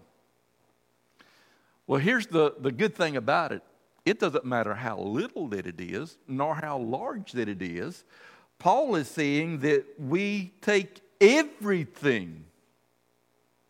Well, 1.91 1.99
here's 1.99 2.29
the, 2.29 2.55
the 2.57 2.71
good 2.71 2.95
thing 2.95 3.17
about 3.17 3.51
it 3.51 3.63
it 4.05 4.21
doesn't 4.21 4.45
matter 4.45 4.75
how 4.75 5.01
little 5.01 5.49
that 5.49 5.67
it 5.67 5.81
is, 5.81 6.19
nor 6.29 6.55
how 6.55 6.79
large 6.79 7.33
that 7.33 7.49
it 7.49 7.61
is. 7.61 8.05
Paul 8.61 8.95
is 8.95 9.09
saying 9.09 9.59
that 9.61 9.87
we 9.99 10.53
take 10.61 11.01
everything 11.21 12.45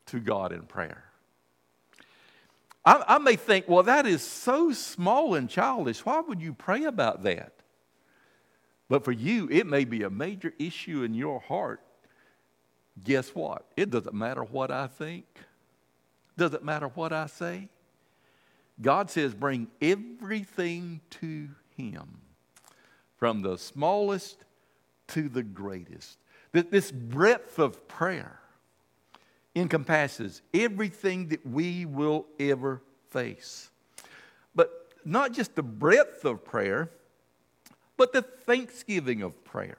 to 0.04 0.20
God 0.20 0.52
in 0.52 0.64
prayer. 0.64 1.02
I, 2.84 3.02
I 3.08 3.18
may 3.20 3.36
think, 3.36 3.66
well, 3.70 3.84
that 3.84 4.04
is 4.04 4.22
so 4.22 4.70
small 4.72 5.34
and 5.34 5.48
childish. 5.48 6.04
Why 6.04 6.20
would 6.20 6.42
you 6.42 6.52
pray 6.52 6.84
about 6.84 7.22
that? 7.22 7.54
But 8.90 9.02
for 9.02 9.12
you, 9.12 9.48
it 9.50 9.66
may 9.66 9.86
be 9.86 10.02
a 10.02 10.10
major 10.10 10.52
issue 10.58 11.04
in 11.04 11.14
your 11.14 11.40
heart. 11.40 11.80
Guess 13.02 13.30
what? 13.30 13.64
It 13.78 13.88
doesn't 13.88 14.14
matter 14.14 14.44
what 14.44 14.70
I 14.70 14.88
think. 14.88 15.24
Doesn't 16.36 16.62
matter 16.62 16.88
what 16.88 17.14
I 17.14 17.24
say. 17.24 17.70
God 18.80 19.10
says, 19.10 19.34
bring 19.34 19.68
everything 19.80 21.00
to 21.10 21.48
Him, 21.76 22.20
from 23.16 23.42
the 23.42 23.58
smallest 23.58 24.44
to 25.08 25.28
the 25.28 25.42
greatest. 25.42 26.18
That 26.52 26.70
this 26.70 26.90
breadth 26.90 27.58
of 27.58 27.86
prayer 27.86 28.40
encompasses 29.54 30.42
everything 30.54 31.28
that 31.28 31.44
we 31.46 31.84
will 31.84 32.26
ever 32.38 32.82
face. 33.10 33.70
But 34.54 34.88
not 35.04 35.32
just 35.32 35.54
the 35.54 35.62
breadth 35.62 36.24
of 36.24 36.44
prayer, 36.44 36.90
but 37.96 38.12
the 38.12 38.22
thanksgiving 38.22 39.22
of 39.22 39.44
prayer. 39.44 39.78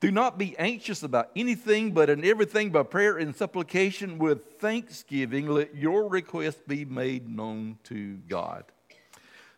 Do 0.00 0.10
not 0.10 0.38
be 0.38 0.56
anxious 0.58 1.02
about 1.02 1.30
anything, 1.34 1.92
but 1.92 2.10
in 2.10 2.24
everything 2.24 2.70
by 2.70 2.82
prayer 2.82 3.16
and 3.16 3.34
supplication 3.34 4.18
with 4.18 4.58
thanksgiving, 4.58 5.48
let 5.48 5.74
your 5.74 6.08
request 6.08 6.66
be 6.68 6.84
made 6.84 7.28
known 7.28 7.78
to 7.84 8.16
God. 8.28 8.64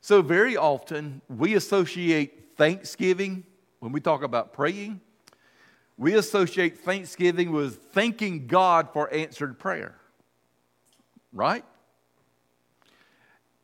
So, 0.01 0.23
very 0.23 0.57
often 0.57 1.23
we 1.29 1.55
associate 1.55 2.57
thanksgiving 2.57 3.45
when 3.81 3.93
we 3.93 4.01
talk 4.01 4.23
about 4.23 4.53
praying 4.53 5.01
we 5.99 6.15
associate 6.15 6.79
thanksgiving 6.79 7.51
with 7.51 7.83
thanking 7.93 8.47
God 8.47 8.91
for 8.93 9.13
answered 9.13 9.59
prayer, 9.59 9.97
right? 11.33 11.65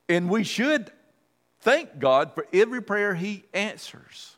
And 0.08 0.28
we 0.28 0.42
should 0.42 0.90
thank 1.60 2.00
God 2.00 2.34
for 2.34 2.44
every 2.52 2.82
prayer 2.82 3.14
He 3.14 3.44
answers. 3.54 4.36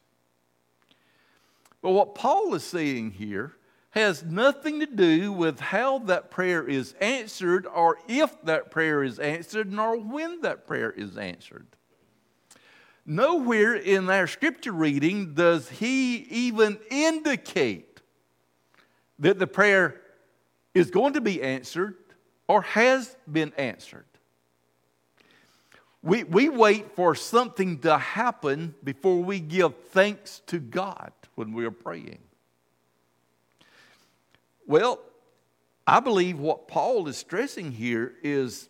But 1.87 1.93
what 1.93 2.17
Paul 2.17 2.53
is 2.57 2.65
saying 2.65 3.13
here 3.13 3.53
has 3.91 4.25
nothing 4.25 4.81
to 4.81 4.87
do 4.87 5.31
with 5.31 5.61
how 5.61 6.01
that 6.01 6.33
prayer 6.33 6.67
is 6.67 6.97
answered 7.01 7.65
or 7.65 7.99
if 8.09 8.43
that 8.43 8.73
prayer 8.73 9.05
is 9.05 9.21
answered 9.21 9.73
nor 9.73 9.97
when 9.97 10.41
that 10.41 10.67
prayer 10.67 10.91
is 10.91 11.17
answered. 11.17 11.69
Nowhere 13.07 13.77
in 13.77 14.11
our 14.11 14.27
scripture 14.27 14.73
reading 14.73 15.35
does 15.35 15.69
he 15.69 16.17
even 16.29 16.81
indicate 16.91 18.01
that 19.21 19.39
the 19.39 19.47
prayer 19.47 20.01
is 20.75 20.91
going 20.91 21.13
to 21.13 21.21
be 21.21 21.41
answered 21.41 21.95
or 22.49 22.63
has 22.63 23.17
been 23.31 23.53
answered. 23.57 24.07
We, 26.07 26.23
we 26.23 26.49
wait 26.49 26.95
for 26.95 27.17
something 27.17 27.81
to 27.81 27.99
happen 27.99 28.77
before 28.85 29.25
we 29.25 29.41
give 29.41 29.75
thanks 29.91 30.41
to 30.47 30.61
God 30.61 31.11
when 31.35 31.53
we 31.53 31.65
are 31.65 31.73
praying. 31.73 32.21
Well, 34.69 35.01
I 35.85 35.99
believe 35.99 36.39
what 36.39 36.69
Paul 36.69 37.09
is 37.09 37.17
stressing 37.17 37.73
here 37.73 38.15
is 38.23 38.69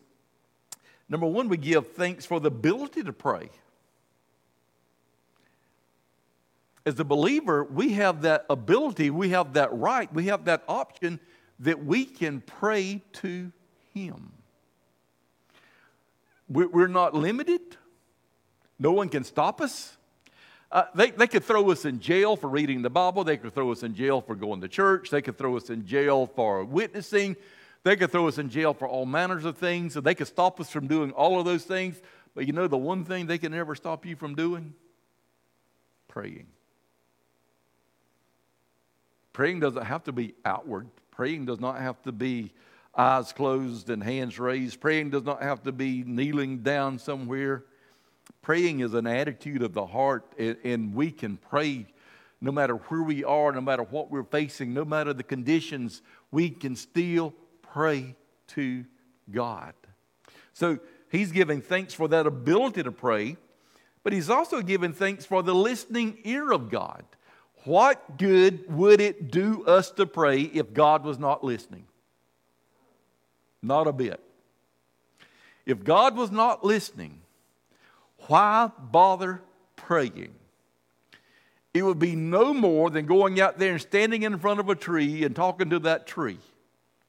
number 1.10 1.26
one, 1.26 1.50
we 1.50 1.58
give 1.58 1.92
thanks 1.92 2.24
for 2.24 2.40
the 2.40 2.48
ability 2.48 3.02
to 3.02 3.12
pray. 3.12 3.50
As 6.86 6.98
a 6.98 7.04
believer, 7.04 7.64
we 7.64 7.92
have 7.92 8.22
that 8.22 8.46
ability, 8.48 9.10
we 9.10 9.28
have 9.28 9.52
that 9.52 9.74
right, 9.74 10.10
we 10.10 10.24
have 10.28 10.46
that 10.46 10.64
option 10.66 11.20
that 11.58 11.84
we 11.84 12.06
can 12.06 12.40
pray 12.40 13.02
to 13.12 13.52
Him. 13.92 14.35
We're 16.48 16.86
not 16.86 17.14
limited, 17.14 17.60
no 18.78 18.92
one 18.92 19.08
can 19.08 19.24
stop 19.24 19.60
us. 19.60 19.96
Uh, 20.70 20.84
they, 20.94 21.10
they 21.10 21.28
could 21.28 21.44
throw 21.44 21.70
us 21.70 21.84
in 21.84 22.00
jail 22.00 22.36
for 22.36 22.48
reading 22.48 22.82
the 22.82 22.90
Bible. 22.90 23.22
They 23.22 23.36
could 23.36 23.54
throw 23.54 23.70
us 23.70 23.84
in 23.84 23.94
jail 23.94 24.20
for 24.20 24.34
going 24.34 24.60
to 24.62 24.68
church. 24.68 25.10
They 25.10 25.22
could 25.22 25.38
throw 25.38 25.56
us 25.56 25.70
in 25.70 25.86
jail 25.86 26.26
for 26.26 26.64
witnessing. 26.64 27.36
They 27.84 27.94
could 27.94 28.10
throw 28.10 28.26
us 28.26 28.38
in 28.38 28.50
jail 28.50 28.74
for 28.74 28.88
all 28.88 29.06
manners 29.06 29.44
of 29.44 29.56
things. 29.56 29.94
So 29.94 30.00
they 30.00 30.16
could 30.16 30.26
stop 30.26 30.60
us 30.60 30.68
from 30.68 30.88
doing 30.88 31.12
all 31.12 31.38
of 31.38 31.46
those 31.46 31.62
things. 31.62 32.00
But 32.34 32.48
you 32.48 32.52
know 32.52 32.66
the 32.66 32.76
one 32.76 33.04
thing 33.04 33.26
they 33.26 33.38
can 33.38 33.52
never 33.52 33.76
stop 33.76 34.04
you 34.04 34.16
from 34.16 34.34
doing? 34.34 34.74
Praying. 36.08 36.48
Praying 39.32 39.60
doesn't 39.60 39.84
have 39.84 40.02
to 40.04 40.12
be 40.12 40.34
outward 40.44 40.88
Praying 41.16 41.46
does 41.46 41.60
not 41.60 41.80
have 41.80 42.00
to 42.02 42.12
be 42.12 42.52
eyes 42.96 43.32
closed 43.32 43.90
and 43.90 44.02
hands 44.02 44.38
raised. 44.38 44.80
Praying 44.80 45.10
does 45.10 45.24
not 45.24 45.42
have 45.42 45.62
to 45.64 45.72
be 45.72 46.02
kneeling 46.04 46.58
down 46.58 46.98
somewhere. 46.98 47.64
Praying 48.42 48.80
is 48.80 48.94
an 48.94 49.06
attitude 49.06 49.62
of 49.62 49.74
the 49.74 49.86
heart, 49.86 50.24
and 50.38 50.94
we 50.94 51.10
can 51.10 51.36
pray 51.36 51.86
no 52.40 52.52
matter 52.52 52.74
where 52.74 53.02
we 53.02 53.24
are, 53.24 53.52
no 53.52 53.60
matter 53.60 53.82
what 53.82 54.10
we're 54.10 54.22
facing, 54.22 54.74
no 54.74 54.84
matter 54.84 55.12
the 55.12 55.22
conditions, 55.22 56.02
we 56.30 56.50
can 56.50 56.76
still 56.76 57.34
pray 57.62 58.14
to 58.48 58.84
God. 59.30 59.74
So 60.52 60.78
he's 61.10 61.32
giving 61.32 61.60
thanks 61.60 61.94
for 61.94 62.08
that 62.08 62.26
ability 62.26 62.82
to 62.82 62.92
pray, 62.92 63.36
but 64.04 64.12
he's 64.12 64.30
also 64.30 64.62
giving 64.62 64.92
thanks 64.92 65.24
for 65.24 65.42
the 65.42 65.54
listening 65.54 66.18
ear 66.24 66.52
of 66.52 66.70
God. 66.70 67.04
What 67.64 68.18
good 68.18 68.72
would 68.72 69.00
it 69.00 69.30
do 69.30 69.64
us 69.64 69.90
to 69.92 70.06
pray 70.06 70.42
if 70.42 70.72
God 70.72 71.04
was 71.04 71.18
not 71.18 71.42
listening? 71.42 71.85
Not 73.62 73.86
a 73.86 73.92
bit. 73.92 74.20
If 75.64 75.82
God 75.82 76.16
was 76.16 76.30
not 76.30 76.64
listening, 76.64 77.20
why 78.28 78.70
bother 78.78 79.42
praying? 79.74 80.34
It 81.74 81.84
would 81.84 81.98
be 81.98 82.16
no 82.16 82.54
more 82.54 82.88
than 82.88 83.04
going 83.04 83.40
out 83.40 83.58
there 83.58 83.72
and 83.72 83.80
standing 83.80 84.22
in 84.22 84.38
front 84.38 84.60
of 84.60 84.68
a 84.68 84.74
tree 84.74 85.24
and 85.24 85.36
talking 85.36 85.70
to 85.70 85.78
that 85.80 86.06
tree 86.06 86.38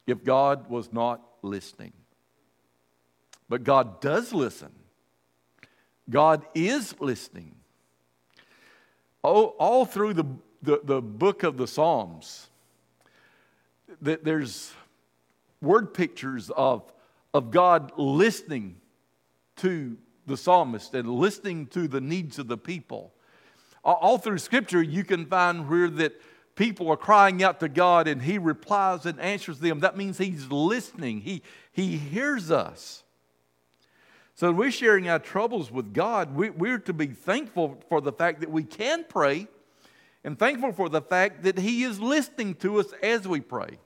if 0.05 0.23
God 0.23 0.69
was 0.69 0.91
not 0.91 1.21
listening. 1.41 1.93
But 3.47 3.63
God 3.63 4.01
does 4.01 4.33
listen. 4.33 4.71
God 6.09 6.45
is 6.53 6.95
listening. 6.99 7.55
All, 9.23 9.55
all 9.57 9.85
through 9.85 10.15
the, 10.15 10.25
the, 10.61 10.81
the 10.83 11.01
book 11.01 11.43
of 11.43 11.57
the 11.57 11.67
Psalms, 11.67 12.49
there's 14.01 14.73
word 15.61 15.93
pictures 15.93 16.49
of, 16.49 16.91
of 17.33 17.51
God 17.51 17.91
listening 17.97 18.77
to 19.57 19.97
the 20.25 20.37
psalmist 20.37 20.93
and 20.93 21.09
listening 21.09 21.67
to 21.67 21.87
the 21.87 22.01
needs 22.01 22.37
of 22.37 22.47
the 22.47 22.57
people. 22.57 23.13
All 23.83 24.17
through 24.17 24.39
Scripture, 24.39 24.83
you 24.83 25.03
can 25.03 25.25
find 25.25 25.69
where 25.69 25.89
that 25.89 26.21
people 26.55 26.89
are 26.89 26.97
crying 26.97 27.41
out 27.41 27.59
to 27.61 27.69
God 27.69 28.07
and 28.07 28.21
He 28.21 28.37
replies 28.37 29.05
and 29.05 29.19
answers 29.19 29.59
them. 29.59 29.79
That 29.79 29.95
means 29.95 30.17
He's 30.17 30.51
listening, 30.51 31.21
He, 31.21 31.41
he 31.71 31.97
hears 31.97 32.51
us. 32.51 33.03
So, 34.35 34.51
we're 34.51 34.69
sharing 34.69 35.09
our 35.09 35.17
troubles 35.17 35.71
with 35.71 35.93
God. 35.93 36.35
We, 36.35 36.51
we're 36.51 36.77
to 36.79 36.93
be 36.93 37.07
thankful 37.07 37.81
for 37.89 38.01
the 38.01 38.11
fact 38.11 38.41
that 38.41 38.51
we 38.51 38.63
can 38.63 39.03
pray 39.03 39.47
and 40.23 40.37
thankful 40.37 40.73
for 40.73 40.89
the 40.89 41.01
fact 41.01 41.43
that 41.43 41.57
He 41.57 41.83
is 41.83 41.99
listening 41.99 42.53
to 42.55 42.79
us 42.79 42.87
as 43.01 43.27
we 43.27 43.39
pray. 43.39 43.79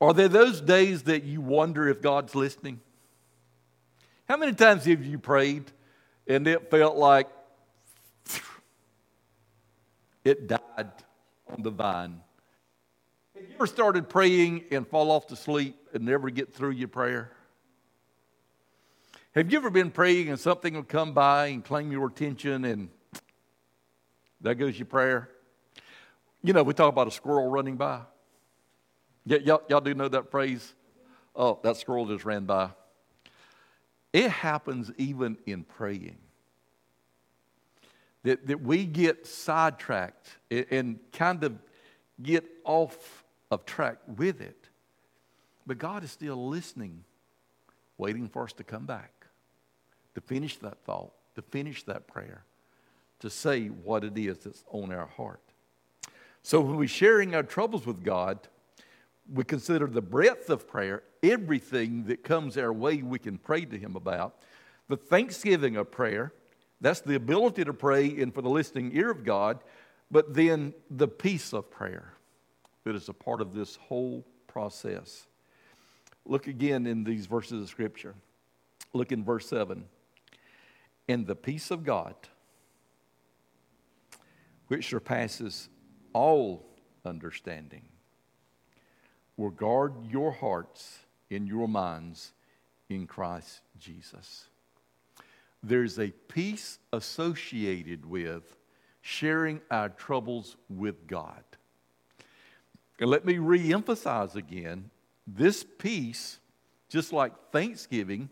Are 0.00 0.12
there 0.12 0.28
those 0.28 0.60
days 0.60 1.04
that 1.04 1.24
you 1.24 1.40
wonder 1.40 1.88
if 1.88 2.02
God's 2.02 2.34
listening? 2.34 2.80
How 4.28 4.36
many 4.36 4.52
times 4.52 4.84
have 4.84 5.04
you 5.04 5.18
prayed 5.18 5.64
and 6.26 6.46
it 6.46 6.70
felt 6.70 6.96
like 6.96 7.28
it 10.24 10.48
died 10.48 10.90
on 11.48 11.62
the 11.62 11.70
vine? 11.70 12.20
Have 13.34 13.44
you 13.44 13.54
ever 13.54 13.66
started 13.66 14.08
praying 14.08 14.64
and 14.70 14.86
fall 14.86 15.10
off 15.10 15.28
to 15.28 15.36
sleep 15.36 15.76
and 15.94 16.04
never 16.04 16.28
get 16.30 16.52
through 16.52 16.72
your 16.72 16.88
prayer? 16.88 17.30
Have 19.34 19.52
you 19.52 19.58
ever 19.58 19.70
been 19.70 19.90
praying 19.90 20.28
and 20.28 20.40
something 20.40 20.74
will 20.74 20.82
come 20.82 21.12
by 21.12 21.48
and 21.48 21.64
claim 21.64 21.92
your 21.92 22.06
attention 22.08 22.64
and 22.64 22.88
there 24.40 24.54
goes 24.54 24.78
your 24.78 24.86
prayer? 24.86 25.30
You 26.42 26.52
know, 26.52 26.62
we 26.62 26.74
talk 26.74 26.92
about 26.92 27.06
a 27.06 27.10
squirrel 27.10 27.48
running 27.48 27.76
by. 27.76 28.00
Y- 29.26 29.42
y'all, 29.44 29.62
y'all 29.68 29.80
do 29.80 29.94
know 29.94 30.08
that 30.08 30.30
phrase? 30.30 30.74
Oh, 31.34 31.58
that 31.62 31.76
squirrel 31.76 32.06
just 32.06 32.24
ran 32.24 32.44
by. 32.44 32.70
It 34.12 34.30
happens 34.30 34.90
even 34.96 35.36
in 35.46 35.64
praying. 35.64 36.16
That, 38.22 38.46
that 38.46 38.62
we 38.62 38.86
get 38.86 39.26
sidetracked 39.26 40.28
and, 40.50 40.66
and 40.70 40.98
kind 41.12 41.44
of 41.44 41.58
get 42.22 42.44
off 42.64 43.24
of 43.50 43.66
track 43.66 43.98
with 44.06 44.40
it. 44.40 44.68
But 45.66 45.78
God 45.78 46.04
is 46.04 46.10
still 46.10 46.48
listening, 46.48 47.04
waiting 47.98 48.28
for 48.28 48.44
us 48.44 48.52
to 48.54 48.64
come 48.64 48.86
back, 48.86 49.26
to 50.14 50.20
finish 50.20 50.56
that 50.58 50.78
thought, 50.84 51.12
to 51.34 51.42
finish 51.42 51.82
that 51.84 52.06
prayer, 52.06 52.44
to 53.20 53.30
say 53.30 53.66
what 53.66 54.04
it 54.04 54.16
is 54.16 54.38
that's 54.38 54.64
on 54.70 54.92
our 54.92 55.06
heart. 55.06 55.42
So 56.42 56.60
when 56.60 56.76
we're 56.76 56.88
sharing 56.88 57.34
our 57.34 57.42
troubles 57.42 57.86
with 57.86 58.02
God, 58.02 58.38
we 59.32 59.44
consider 59.44 59.86
the 59.86 60.02
breadth 60.02 60.50
of 60.50 60.68
prayer, 60.68 61.02
everything 61.22 62.04
that 62.04 62.22
comes 62.22 62.56
our 62.56 62.72
way 62.72 63.02
we 63.02 63.18
can 63.18 63.38
pray 63.38 63.64
to 63.64 63.78
Him 63.78 63.96
about. 63.96 64.36
The 64.88 64.96
thanksgiving 64.96 65.76
of 65.76 65.90
prayer, 65.90 66.32
that's 66.80 67.00
the 67.00 67.16
ability 67.16 67.64
to 67.64 67.72
pray 67.72 68.20
and 68.20 68.32
for 68.32 68.42
the 68.42 68.50
listening 68.50 68.94
ear 68.94 69.10
of 69.10 69.24
God, 69.24 69.58
but 70.10 70.34
then 70.34 70.74
the 70.90 71.08
peace 71.08 71.52
of 71.52 71.70
prayer 71.70 72.12
that 72.84 72.94
is 72.94 73.08
a 73.08 73.12
part 73.12 73.40
of 73.40 73.52
this 73.52 73.76
whole 73.76 74.24
process. 74.46 75.26
Look 76.24 76.46
again 76.46 76.86
in 76.86 77.02
these 77.02 77.26
verses 77.26 77.62
of 77.62 77.68
Scripture. 77.68 78.14
Look 78.92 79.10
in 79.10 79.24
verse 79.24 79.48
7. 79.48 79.84
And 81.08 81.26
the 81.26 81.34
peace 81.34 81.70
of 81.70 81.84
God, 81.84 82.14
which 84.68 84.88
surpasses 84.88 85.68
all 86.12 86.66
understanding 87.04 87.88
will 89.36 89.50
guard 89.50 89.92
your 90.10 90.32
hearts 90.32 91.00
and 91.30 91.46
your 91.46 91.68
minds 91.68 92.32
in 92.88 93.06
Christ 93.06 93.60
Jesus. 93.78 94.46
There's 95.62 95.98
a 95.98 96.10
peace 96.28 96.78
associated 96.92 98.06
with 98.06 98.56
sharing 99.00 99.60
our 99.70 99.88
troubles 99.88 100.56
with 100.68 101.06
God. 101.06 101.42
And 102.98 103.10
let 103.10 103.24
me 103.24 103.38
re 103.38 103.72
emphasize 103.72 104.36
again 104.36 104.90
this 105.26 105.64
peace, 105.64 106.38
just 106.88 107.12
like 107.12 107.32
thanksgiving, 107.52 108.30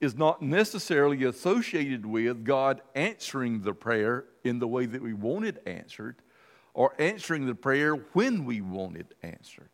is 0.00 0.14
not 0.14 0.42
necessarily 0.42 1.24
associated 1.24 2.06
with 2.06 2.44
God 2.44 2.80
answering 2.94 3.62
the 3.62 3.72
prayer 3.72 4.24
in 4.44 4.58
the 4.58 4.68
way 4.68 4.86
that 4.86 5.02
we 5.02 5.14
want 5.14 5.44
it 5.44 5.62
answered 5.66 6.16
or 6.74 6.94
answering 6.98 7.46
the 7.46 7.54
prayer 7.54 7.94
when 7.94 8.44
we 8.44 8.60
want 8.60 8.96
it 8.96 9.14
answered. 9.22 9.70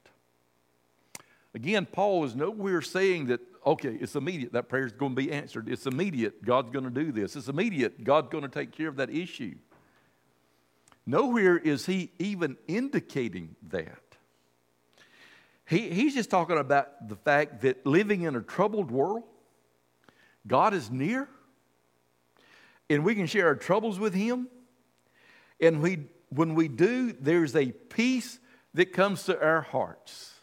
Again, 1.55 1.87
Paul 1.87 2.25
is 2.25 2.35
nowhere 2.35 2.81
saying 2.81 3.27
that, 3.27 3.41
okay, 3.67 3.97
it's 4.01 4.17
immediate, 4.17 4.53
that 4.53 4.69
prayer 4.69 4.87
is 4.87 4.93
going 4.93 5.13
to 5.15 5.23
be 5.23 5.31
answered. 5.31 5.69
It's 5.69 5.87
immediate, 5.87 6.45
God's 6.45 6.71
going 6.71 6.85
to 6.85 6.91
do 6.91 7.13
this. 7.13 7.37
It's 7.37 7.49
immediate, 7.49 8.05
God's 8.05 8.29
going 8.29 8.43
to 8.43 8.49
take 8.51 8.73
care 8.73 8.89
of 8.89 8.97
that 8.97 9.11
issue. 9.11 9.57
Nowhere 11.05 11.59
is 11.59 11.85
he 11.85 12.13
even 12.19 12.57
indicating 12.69 13.57
that. 13.69 13.99
He, 15.67 15.91
he's 15.91 16.15
just 16.15 16.31
talking 16.31 16.59
about 16.59 17.09
the 17.09 17.17
fact 17.17 17.63
that 17.63 17.87
living 17.87 18.23
in 18.23 18.37
a 18.37 18.43
troubled 18.43 18.91
world, 18.91 19.25
God 20.47 20.75
is 20.75 20.91
near, 20.91 21.29
and 22.91 23.05
we 23.05 23.15
can 23.15 23.27
share 23.27 23.47
our 23.47 23.55
troubles 23.55 23.99
with 23.99 24.13
Him. 24.13 24.49
And 25.61 25.81
we, 25.81 26.09
when 26.29 26.55
we 26.55 26.69
do, 26.69 27.13
there's 27.13 27.57
a 27.57 27.71
peace 27.71 28.39
that 28.75 28.93
comes 28.93 29.25
to 29.25 29.43
our 29.43 29.63
hearts. 29.63 30.35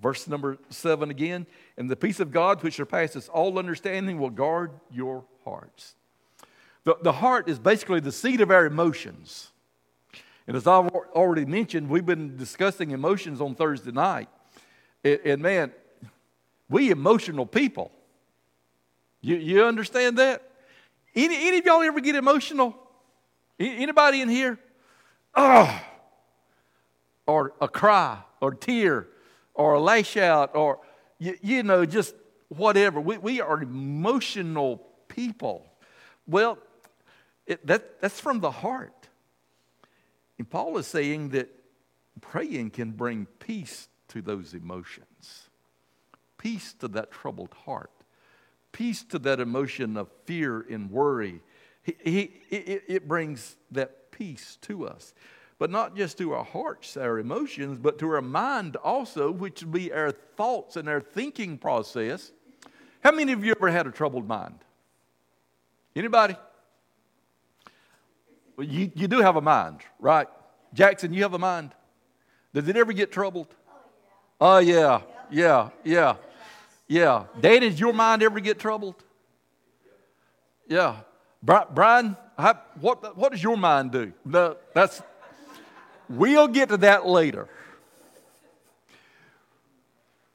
Verse 0.00 0.28
number 0.28 0.58
seven 0.70 1.10
again, 1.10 1.46
and 1.76 1.90
the 1.90 1.96
peace 1.96 2.20
of 2.20 2.30
God, 2.30 2.62
which 2.62 2.74
surpasses 2.74 3.28
all 3.28 3.58
understanding, 3.58 4.18
will 4.18 4.30
guard 4.30 4.70
your 4.92 5.24
hearts. 5.44 5.94
The, 6.84 6.96
the 7.02 7.12
heart 7.12 7.48
is 7.48 7.58
basically 7.58 8.00
the 8.00 8.12
seat 8.12 8.40
of 8.40 8.50
our 8.50 8.64
emotions. 8.64 9.50
And 10.46 10.56
as 10.56 10.66
I've 10.66 10.88
already 10.88 11.44
mentioned, 11.44 11.88
we've 11.88 12.06
been 12.06 12.36
discussing 12.36 12.92
emotions 12.92 13.40
on 13.40 13.54
Thursday 13.54 13.90
night. 13.90 14.28
And, 15.02 15.20
and 15.24 15.42
man, 15.42 15.72
we 16.70 16.90
emotional 16.90 17.44
people. 17.44 17.90
You, 19.20 19.36
you 19.36 19.64
understand 19.64 20.18
that? 20.18 20.42
Any, 21.14 21.48
any 21.48 21.58
of 21.58 21.66
y'all 21.66 21.82
ever 21.82 22.00
get 22.00 22.14
emotional? 22.14 22.76
Anybody 23.58 24.20
in 24.20 24.28
here? 24.28 24.58
Oh, 25.34 25.80
or 27.26 27.52
a 27.60 27.68
cry 27.68 28.18
or 28.40 28.54
tear 28.54 29.08
or 29.58 29.74
a 29.74 29.80
lash 29.80 30.16
out 30.16 30.54
or, 30.56 30.78
you, 31.18 31.36
you 31.42 31.62
know, 31.62 31.84
just 31.84 32.14
whatever. 32.48 33.00
We, 33.00 33.18
we 33.18 33.40
are 33.42 33.60
emotional 33.62 34.86
people. 35.08 35.66
Well, 36.26 36.58
it, 37.46 37.66
that, 37.66 38.00
that's 38.00 38.20
from 38.20 38.40
the 38.40 38.50
heart. 38.50 39.08
And 40.38 40.48
Paul 40.48 40.78
is 40.78 40.86
saying 40.86 41.30
that 41.30 41.50
praying 42.20 42.70
can 42.70 42.92
bring 42.92 43.26
peace 43.40 43.88
to 44.08 44.22
those 44.22 44.54
emotions, 44.54 45.50
peace 46.38 46.72
to 46.74 46.88
that 46.88 47.10
troubled 47.10 47.54
heart, 47.64 47.90
peace 48.70 49.02
to 49.04 49.18
that 49.18 49.40
emotion 49.40 49.96
of 49.96 50.08
fear 50.24 50.64
and 50.70 50.90
worry. 50.90 51.42
He, 51.82 51.96
he, 52.04 52.20
it, 52.50 52.84
it 52.86 53.08
brings 53.08 53.56
that 53.72 54.12
peace 54.12 54.56
to 54.62 54.86
us. 54.86 55.14
But 55.58 55.70
not 55.70 55.96
just 55.96 56.18
to 56.18 56.32
our 56.32 56.44
hearts, 56.44 56.96
our 56.96 57.18
emotions, 57.18 57.78
but 57.78 57.98
to 57.98 58.08
our 58.10 58.22
mind 58.22 58.76
also, 58.76 59.30
which 59.30 59.62
would 59.62 59.72
be 59.72 59.92
our 59.92 60.12
thoughts 60.12 60.76
and 60.76 60.88
our 60.88 61.00
thinking 61.00 61.58
process. 61.58 62.30
How 63.02 63.12
many 63.12 63.32
of 63.32 63.44
you 63.44 63.54
ever 63.56 63.68
had 63.68 63.86
a 63.86 63.90
troubled 63.90 64.26
mind? 64.26 64.58
Anybody? 65.96 66.36
Well, 68.56 68.66
you, 68.66 68.90
you 68.94 69.08
do 69.08 69.20
have 69.20 69.36
a 69.36 69.40
mind, 69.40 69.80
right? 69.98 70.28
Jackson, 70.74 71.12
you 71.12 71.22
have 71.22 71.34
a 71.34 71.38
mind. 71.38 71.74
Does 72.54 72.68
it 72.68 72.76
ever 72.76 72.92
get 72.92 73.12
troubled? 73.12 73.54
Oh, 74.40 74.58
yeah. 74.58 75.00
Oh, 75.02 75.06
yeah, 75.30 75.70
yeah, 75.84 76.16
yeah. 76.86 77.24
Dad, 77.40 77.60
does 77.60 77.78
your 77.78 77.92
mind 77.92 78.22
ever 78.22 78.40
get 78.40 78.58
troubled? 78.58 79.02
Yeah. 80.68 80.96
Brian, 81.42 82.16
how, 82.36 82.60
what, 82.80 83.16
what 83.16 83.32
does 83.32 83.42
your 83.42 83.56
mind 83.56 83.92
do? 83.92 84.12
No, 84.24 84.56
that's, 84.74 85.02
we'll 86.08 86.48
get 86.48 86.68
to 86.70 86.76
that 86.78 87.06
later. 87.06 87.48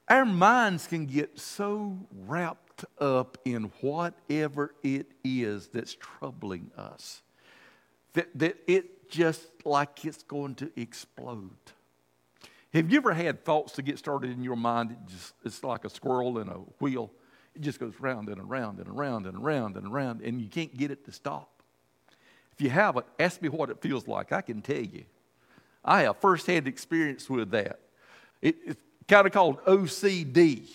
Our 0.08 0.24
minds 0.24 0.86
can 0.86 1.06
get 1.06 1.38
so 1.38 1.98
wrapped 2.26 2.84
up 2.98 3.38
in 3.44 3.64
whatever 3.80 4.74
it 4.82 5.06
is 5.22 5.68
that's 5.68 5.94
troubling 5.94 6.70
us 6.76 7.22
that, 8.14 8.28
that 8.36 8.56
it 8.66 9.10
just 9.10 9.46
like 9.64 10.04
it's 10.04 10.22
going 10.22 10.54
to 10.56 10.70
explode. 10.80 11.50
Have 12.72 12.90
you 12.90 12.98
ever 12.98 13.12
had 13.12 13.44
thoughts 13.44 13.74
to 13.74 13.82
get 13.82 13.98
started 13.98 14.30
in 14.30 14.42
your 14.42 14.56
mind? 14.56 14.92
It 14.92 14.98
just, 15.06 15.34
it's 15.44 15.62
like 15.62 15.84
a 15.84 15.90
squirrel 15.90 16.38
in 16.38 16.48
a 16.48 16.56
wheel. 16.80 17.10
It 17.54 17.62
just 17.62 17.78
goes 17.78 17.94
round 18.00 18.28
and 18.28 18.40
around 18.40 18.80
and 18.80 18.88
around 18.88 19.26
and 19.26 19.36
around 19.36 19.76
and 19.76 19.86
around, 19.86 20.22
and 20.22 20.40
you 20.40 20.48
can't 20.48 20.76
get 20.76 20.90
it 20.90 21.04
to 21.04 21.12
stop. 21.12 21.62
If 22.52 22.60
you 22.60 22.70
haven't, 22.70 23.06
ask 23.18 23.40
me 23.40 23.48
what 23.48 23.70
it 23.70 23.80
feels 23.80 24.08
like. 24.08 24.32
I 24.32 24.40
can 24.40 24.60
tell 24.60 24.76
you. 24.76 25.04
I 25.84 26.02
have 26.02 26.16
firsthand 26.18 26.66
experience 26.66 27.28
with 27.28 27.50
that. 27.50 27.80
It, 28.40 28.56
it's 28.64 28.82
kind 29.06 29.26
of 29.26 29.32
called 29.32 29.62
OCD. 29.64 30.70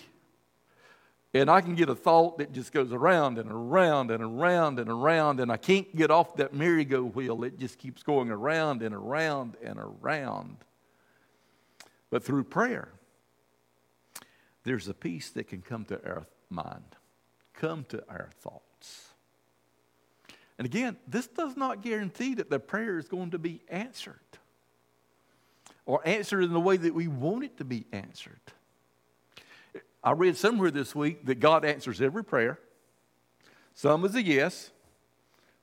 And 1.34 1.50
I 1.50 1.62
can 1.62 1.76
get 1.76 1.90
a 1.90 1.96
thought 1.96 2.40
that 2.40 2.54
just 2.54 2.72
goes 2.72 2.92
around 2.92 3.38
and 3.38 3.52
around 3.52 4.10
and 4.10 4.24
around 4.24 4.80
and 4.80 4.90
around, 4.90 5.40
and 5.40 5.52
I 5.52 5.58
can't 5.58 5.96
get 5.96 6.10
off 6.10 6.36
that 6.38 6.54
merry-go 6.54 7.04
wheel. 7.04 7.44
It 7.44 7.60
just 7.60 7.78
keeps 7.78 8.02
going 8.02 8.32
around 8.32 8.82
and 8.82 8.96
around 8.96 9.56
and 9.64 9.78
around. 9.80 10.58
But 12.10 12.24
through 12.24 12.46
prayer, 12.46 12.90
there's 14.64 14.88
a 14.88 14.94
peace 14.94 15.30
that 15.32 15.48
can 15.48 15.62
come 15.62 15.86
to 15.86 16.04
our 16.04 16.26
mind, 16.50 16.96
come 17.54 17.86
to 17.90 18.04
our 18.10 18.30
thoughts. 18.42 19.10
And 20.58 20.66
again, 20.66 20.98
this 21.08 21.28
does 21.28 21.56
not 21.56 21.84
guarantee 21.84 22.34
that 22.36 22.50
the 22.50 22.60
prayer 22.60 22.98
is 22.98 23.08
going 23.08 23.32
to 23.32 23.40
be 23.40 23.62
answered 23.70 24.20
or 25.90 26.08
answered 26.08 26.44
in 26.44 26.54
the 26.54 26.60
way 26.60 26.78
that 26.78 26.94
we 26.94 27.08
want 27.08 27.44
it 27.44 27.58
to 27.58 27.66
be 27.66 27.84
answered. 27.92 28.40
I 30.04 30.12
read 30.12 30.38
somewhere 30.38 30.70
this 30.70 30.94
week 30.94 31.26
that 31.26 31.40
God 31.40 31.66
answers 31.66 32.00
every 32.00 32.24
prayer. 32.24 32.60
Some 33.74 34.06
is 34.06 34.14
a 34.14 34.22
yes, 34.22 34.70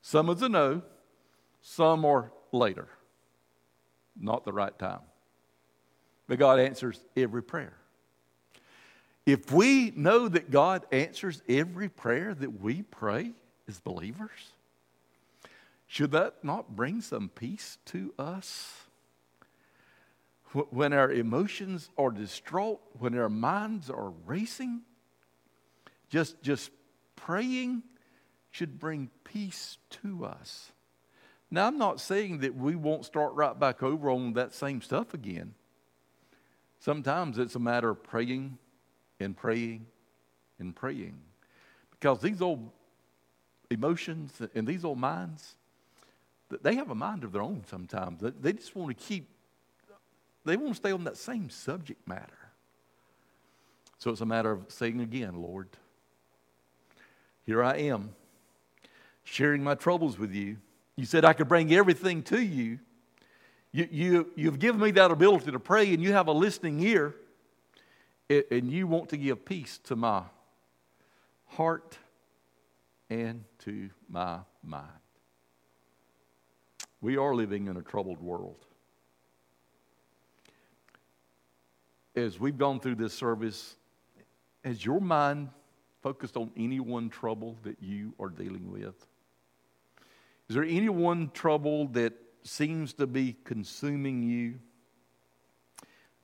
some 0.02 0.28
is 0.30 0.42
a 0.42 0.48
no, 0.48 0.82
some 1.62 2.04
are 2.04 2.32
later, 2.50 2.88
not 4.20 4.44
the 4.44 4.52
right 4.52 4.76
time. 4.76 4.98
But 6.26 6.40
God 6.40 6.58
answers 6.58 6.98
every 7.16 7.44
prayer. 7.44 7.74
If 9.26 9.52
we 9.52 9.92
know 9.94 10.26
that 10.26 10.50
God 10.50 10.86
answers 10.90 11.40
every 11.48 11.88
prayer 11.88 12.34
that 12.34 12.60
we 12.60 12.82
pray 12.82 13.30
as 13.68 13.78
believers, 13.78 14.50
should 15.86 16.10
that 16.10 16.42
not 16.42 16.74
bring 16.74 17.00
some 17.00 17.28
peace 17.28 17.78
to 17.86 18.12
us? 18.18 18.85
When 20.70 20.92
our 20.92 21.10
emotions 21.10 21.90
are 21.98 22.10
distraught, 22.10 22.80
when 22.98 23.16
our 23.18 23.28
minds 23.28 23.90
are 23.90 24.10
racing, 24.24 24.82
just, 26.08 26.40
just 26.42 26.70
praying 27.14 27.82
should 28.50 28.78
bring 28.78 29.10
peace 29.24 29.76
to 29.90 30.24
us. 30.24 30.72
Now, 31.50 31.66
I'm 31.66 31.78
not 31.78 32.00
saying 32.00 32.38
that 32.38 32.56
we 32.56 32.74
won't 32.74 33.04
start 33.04 33.34
right 33.34 33.58
back 33.58 33.82
over 33.82 34.10
on 34.10 34.32
that 34.32 34.54
same 34.54 34.80
stuff 34.80 35.14
again. 35.14 35.54
Sometimes 36.78 37.38
it's 37.38 37.54
a 37.54 37.60
matter 37.60 37.90
of 37.90 38.02
praying 38.02 38.58
and 39.20 39.36
praying 39.36 39.86
and 40.58 40.74
praying. 40.74 41.18
Because 41.90 42.20
these 42.20 42.42
old 42.42 42.70
emotions 43.70 44.40
and 44.54 44.66
these 44.66 44.84
old 44.84 44.98
minds, 44.98 45.56
they 46.62 46.76
have 46.76 46.90
a 46.90 46.94
mind 46.94 47.24
of 47.24 47.32
their 47.32 47.42
own 47.42 47.64
sometimes. 47.68 48.22
They 48.40 48.52
just 48.52 48.74
want 48.74 48.96
to 48.96 49.04
keep 49.04 49.28
they 50.46 50.56
want 50.56 50.68
to 50.70 50.74
stay 50.74 50.92
on 50.92 51.04
that 51.04 51.16
same 51.16 51.50
subject 51.50 52.06
matter. 52.08 52.32
So 53.98 54.10
it's 54.10 54.20
a 54.20 54.26
matter 54.26 54.52
of 54.52 54.64
saying 54.68 55.00
again, 55.00 55.42
Lord, 55.42 55.68
here 57.44 57.62
I 57.62 57.76
am, 57.76 58.10
sharing 59.24 59.62
my 59.62 59.74
troubles 59.74 60.18
with 60.18 60.32
you. 60.32 60.58
You 60.96 61.04
said 61.04 61.24
I 61.24 61.32
could 61.32 61.48
bring 61.48 61.72
everything 61.72 62.22
to 62.24 62.40
you. 62.40 62.78
You, 63.72 63.88
you, 63.90 64.32
you've 64.36 64.58
given 64.58 64.80
me 64.80 64.90
that 64.92 65.10
ability 65.10 65.50
to 65.50 65.60
pray, 65.60 65.92
and 65.92 66.02
you 66.02 66.12
have 66.12 66.28
a 66.28 66.32
listening 66.32 66.80
ear, 66.80 67.14
and 68.28 68.70
you 68.70 68.86
want 68.86 69.10
to 69.10 69.16
give 69.16 69.44
peace 69.44 69.78
to 69.84 69.96
my 69.96 70.22
heart 71.46 71.98
and 73.10 73.44
to 73.60 73.90
my 74.08 74.38
mind. 74.64 74.86
We 77.00 77.16
are 77.16 77.34
living 77.34 77.68
in 77.68 77.76
a 77.76 77.82
troubled 77.82 78.20
world. 78.20 78.64
As 82.16 82.40
we've 82.40 82.56
gone 82.56 82.80
through 82.80 82.94
this 82.94 83.12
service, 83.12 83.76
has 84.64 84.84
your 84.84 85.00
mind 85.00 85.50
focused 86.02 86.36
on 86.36 86.50
any 86.56 86.80
one 86.80 87.10
trouble 87.10 87.56
that 87.62 87.76
you 87.80 88.14
are 88.18 88.30
dealing 88.30 88.72
with? 88.72 89.06
Is 90.48 90.54
there 90.54 90.64
any 90.64 90.88
one 90.88 91.30
trouble 91.32 91.88
that 91.88 92.14
seems 92.42 92.94
to 92.94 93.06
be 93.06 93.36
consuming 93.44 94.22
you? 94.22 94.58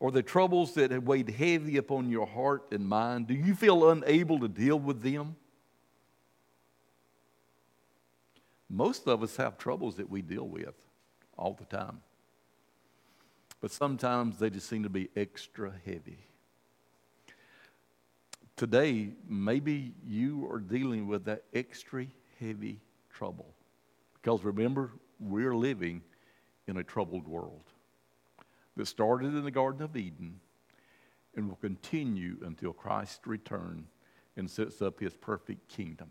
Or 0.01 0.11
the 0.11 0.23
troubles 0.23 0.75
that 0.75 0.91
have 0.91 1.05
weighed 1.05 1.31
heavy 1.31 1.77
upon 1.77 2.11
your 2.11 2.27
heart 2.27 2.73
and 2.73 2.89
mind? 2.89 3.27
Do 3.29 3.35
you 3.35 3.55
feel 3.55 3.91
unable 3.91 4.41
to 4.41 4.49
deal 4.49 4.79
with 4.79 5.03
them? 5.03 5.37
Most 8.69 9.07
of 9.07 9.23
us 9.23 9.37
have 9.37 9.59
troubles 9.59 9.97
that 9.97 10.09
we 10.09 10.23
deal 10.23 10.49
with 10.49 10.75
all 11.37 11.55
the 11.55 11.67
time 11.67 12.01
but 13.63 13.71
sometimes 13.71 14.39
they 14.39 14.51
just 14.51 14.69
seem 14.69 14.83
to 14.83 14.91
be 14.91 15.09
extra 15.17 15.73
heavy. 15.87 16.19
Today, 18.57 19.11
maybe 19.27 19.95
you 20.05 20.51
are 20.51 20.59
dealing 20.59 21.07
with 21.07 21.25
that 21.25 21.45
extra 21.55 22.07
heavy 22.41 22.81
trouble. 23.09 23.55
Because 24.15 24.45
remember, 24.45 24.91
we're 25.21 25.55
living 25.55 26.03
in 26.67 26.77
a 26.77 26.83
troubled 26.83 27.29
world 27.29 27.63
that 28.77 28.87
started 28.87 29.29
in 29.29 29.45
the 29.45 29.51
Garden 29.51 29.83
of 29.83 29.97
Eden 29.97 30.41
and 31.37 31.49
will 31.49 31.57
continue 31.57 32.39
until 32.45 32.73
Christ 32.73 33.21
returns 33.27 33.87
and 34.37 34.51
sets 34.51 34.83
up 34.83 34.99
his 34.99 35.15
perfect 35.15 35.69
kingdom. 35.69 36.09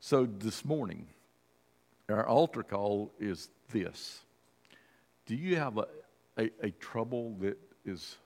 So 0.00 0.26
this 0.26 0.64
morning, 0.64 1.06
our 2.08 2.26
altar 2.26 2.64
call 2.64 3.12
is 3.20 3.50
this 3.70 4.25
do 5.26 5.34
you 5.34 5.56
have 5.56 5.78
a, 5.78 5.86
a, 6.38 6.50
a 6.62 6.70
trouble 6.70 7.36
that 7.40 7.58
is 7.84 8.16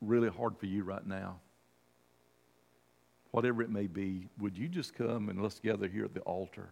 really 0.00 0.28
hard 0.28 0.56
for 0.58 0.66
you 0.66 0.84
right 0.84 1.06
now? 1.06 1.40
Whatever 3.30 3.62
it 3.62 3.70
may 3.70 3.86
be, 3.86 4.28
would 4.38 4.56
you 4.56 4.68
just 4.68 4.94
come 4.94 5.28
and 5.28 5.42
let's 5.42 5.58
gather 5.58 5.88
here 5.88 6.04
at 6.04 6.14
the 6.14 6.20
altar 6.20 6.70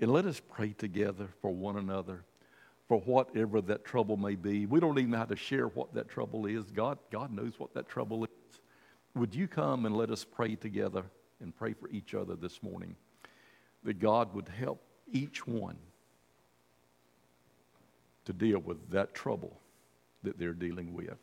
and 0.00 0.10
let 0.10 0.26
us 0.26 0.40
pray 0.40 0.72
together 0.72 1.28
for 1.40 1.50
one 1.50 1.76
another 1.76 2.24
for 2.88 3.00
whatever 3.00 3.60
that 3.60 3.84
trouble 3.84 4.16
may 4.16 4.36
be. 4.36 4.66
We 4.66 4.78
don't 4.78 4.98
even 4.98 5.10
know 5.10 5.18
how 5.18 5.24
to 5.24 5.36
share 5.36 5.66
what 5.68 5.92
that 5.94 6.08
trouble 6.08 6.46
is. 6.46 6.70
God, 6.70 6.98
God 7.10 7.32
knows 7.32 7.54
what 7.58 7.74
that 7.74 7.88
trouble 7.88 8.24
is. 8.24 8.30
Would 9.14 9.34
you 9.34 9.48
come 9.48 9.86
and 9.86 9.96
let 9.96 10.10
us 10.10 10.24
pray 10.24 10.54
together 10.54 11.04
and 11.40 11.56
pray 11.56 11.72
for 11.72 11.88
each 11.88 12.14
other 12.14 12.36
this 12.36 12.62
morning 12.62 12.94
that 13.82 13.98
God 13.98 14.34
would 14.34 14.48
help 14.48 14.82
each 15.10 15.46
one 15.46 15.76
to 18.26 18.32
deal 18.32 18.58
with 18.58 18.90
that 18.90 19.14
trouble 19.14 19.60
that 20.22 20.38
they're 20.38 20.52
dealing 20.52 20.92
with. 20.92 21.16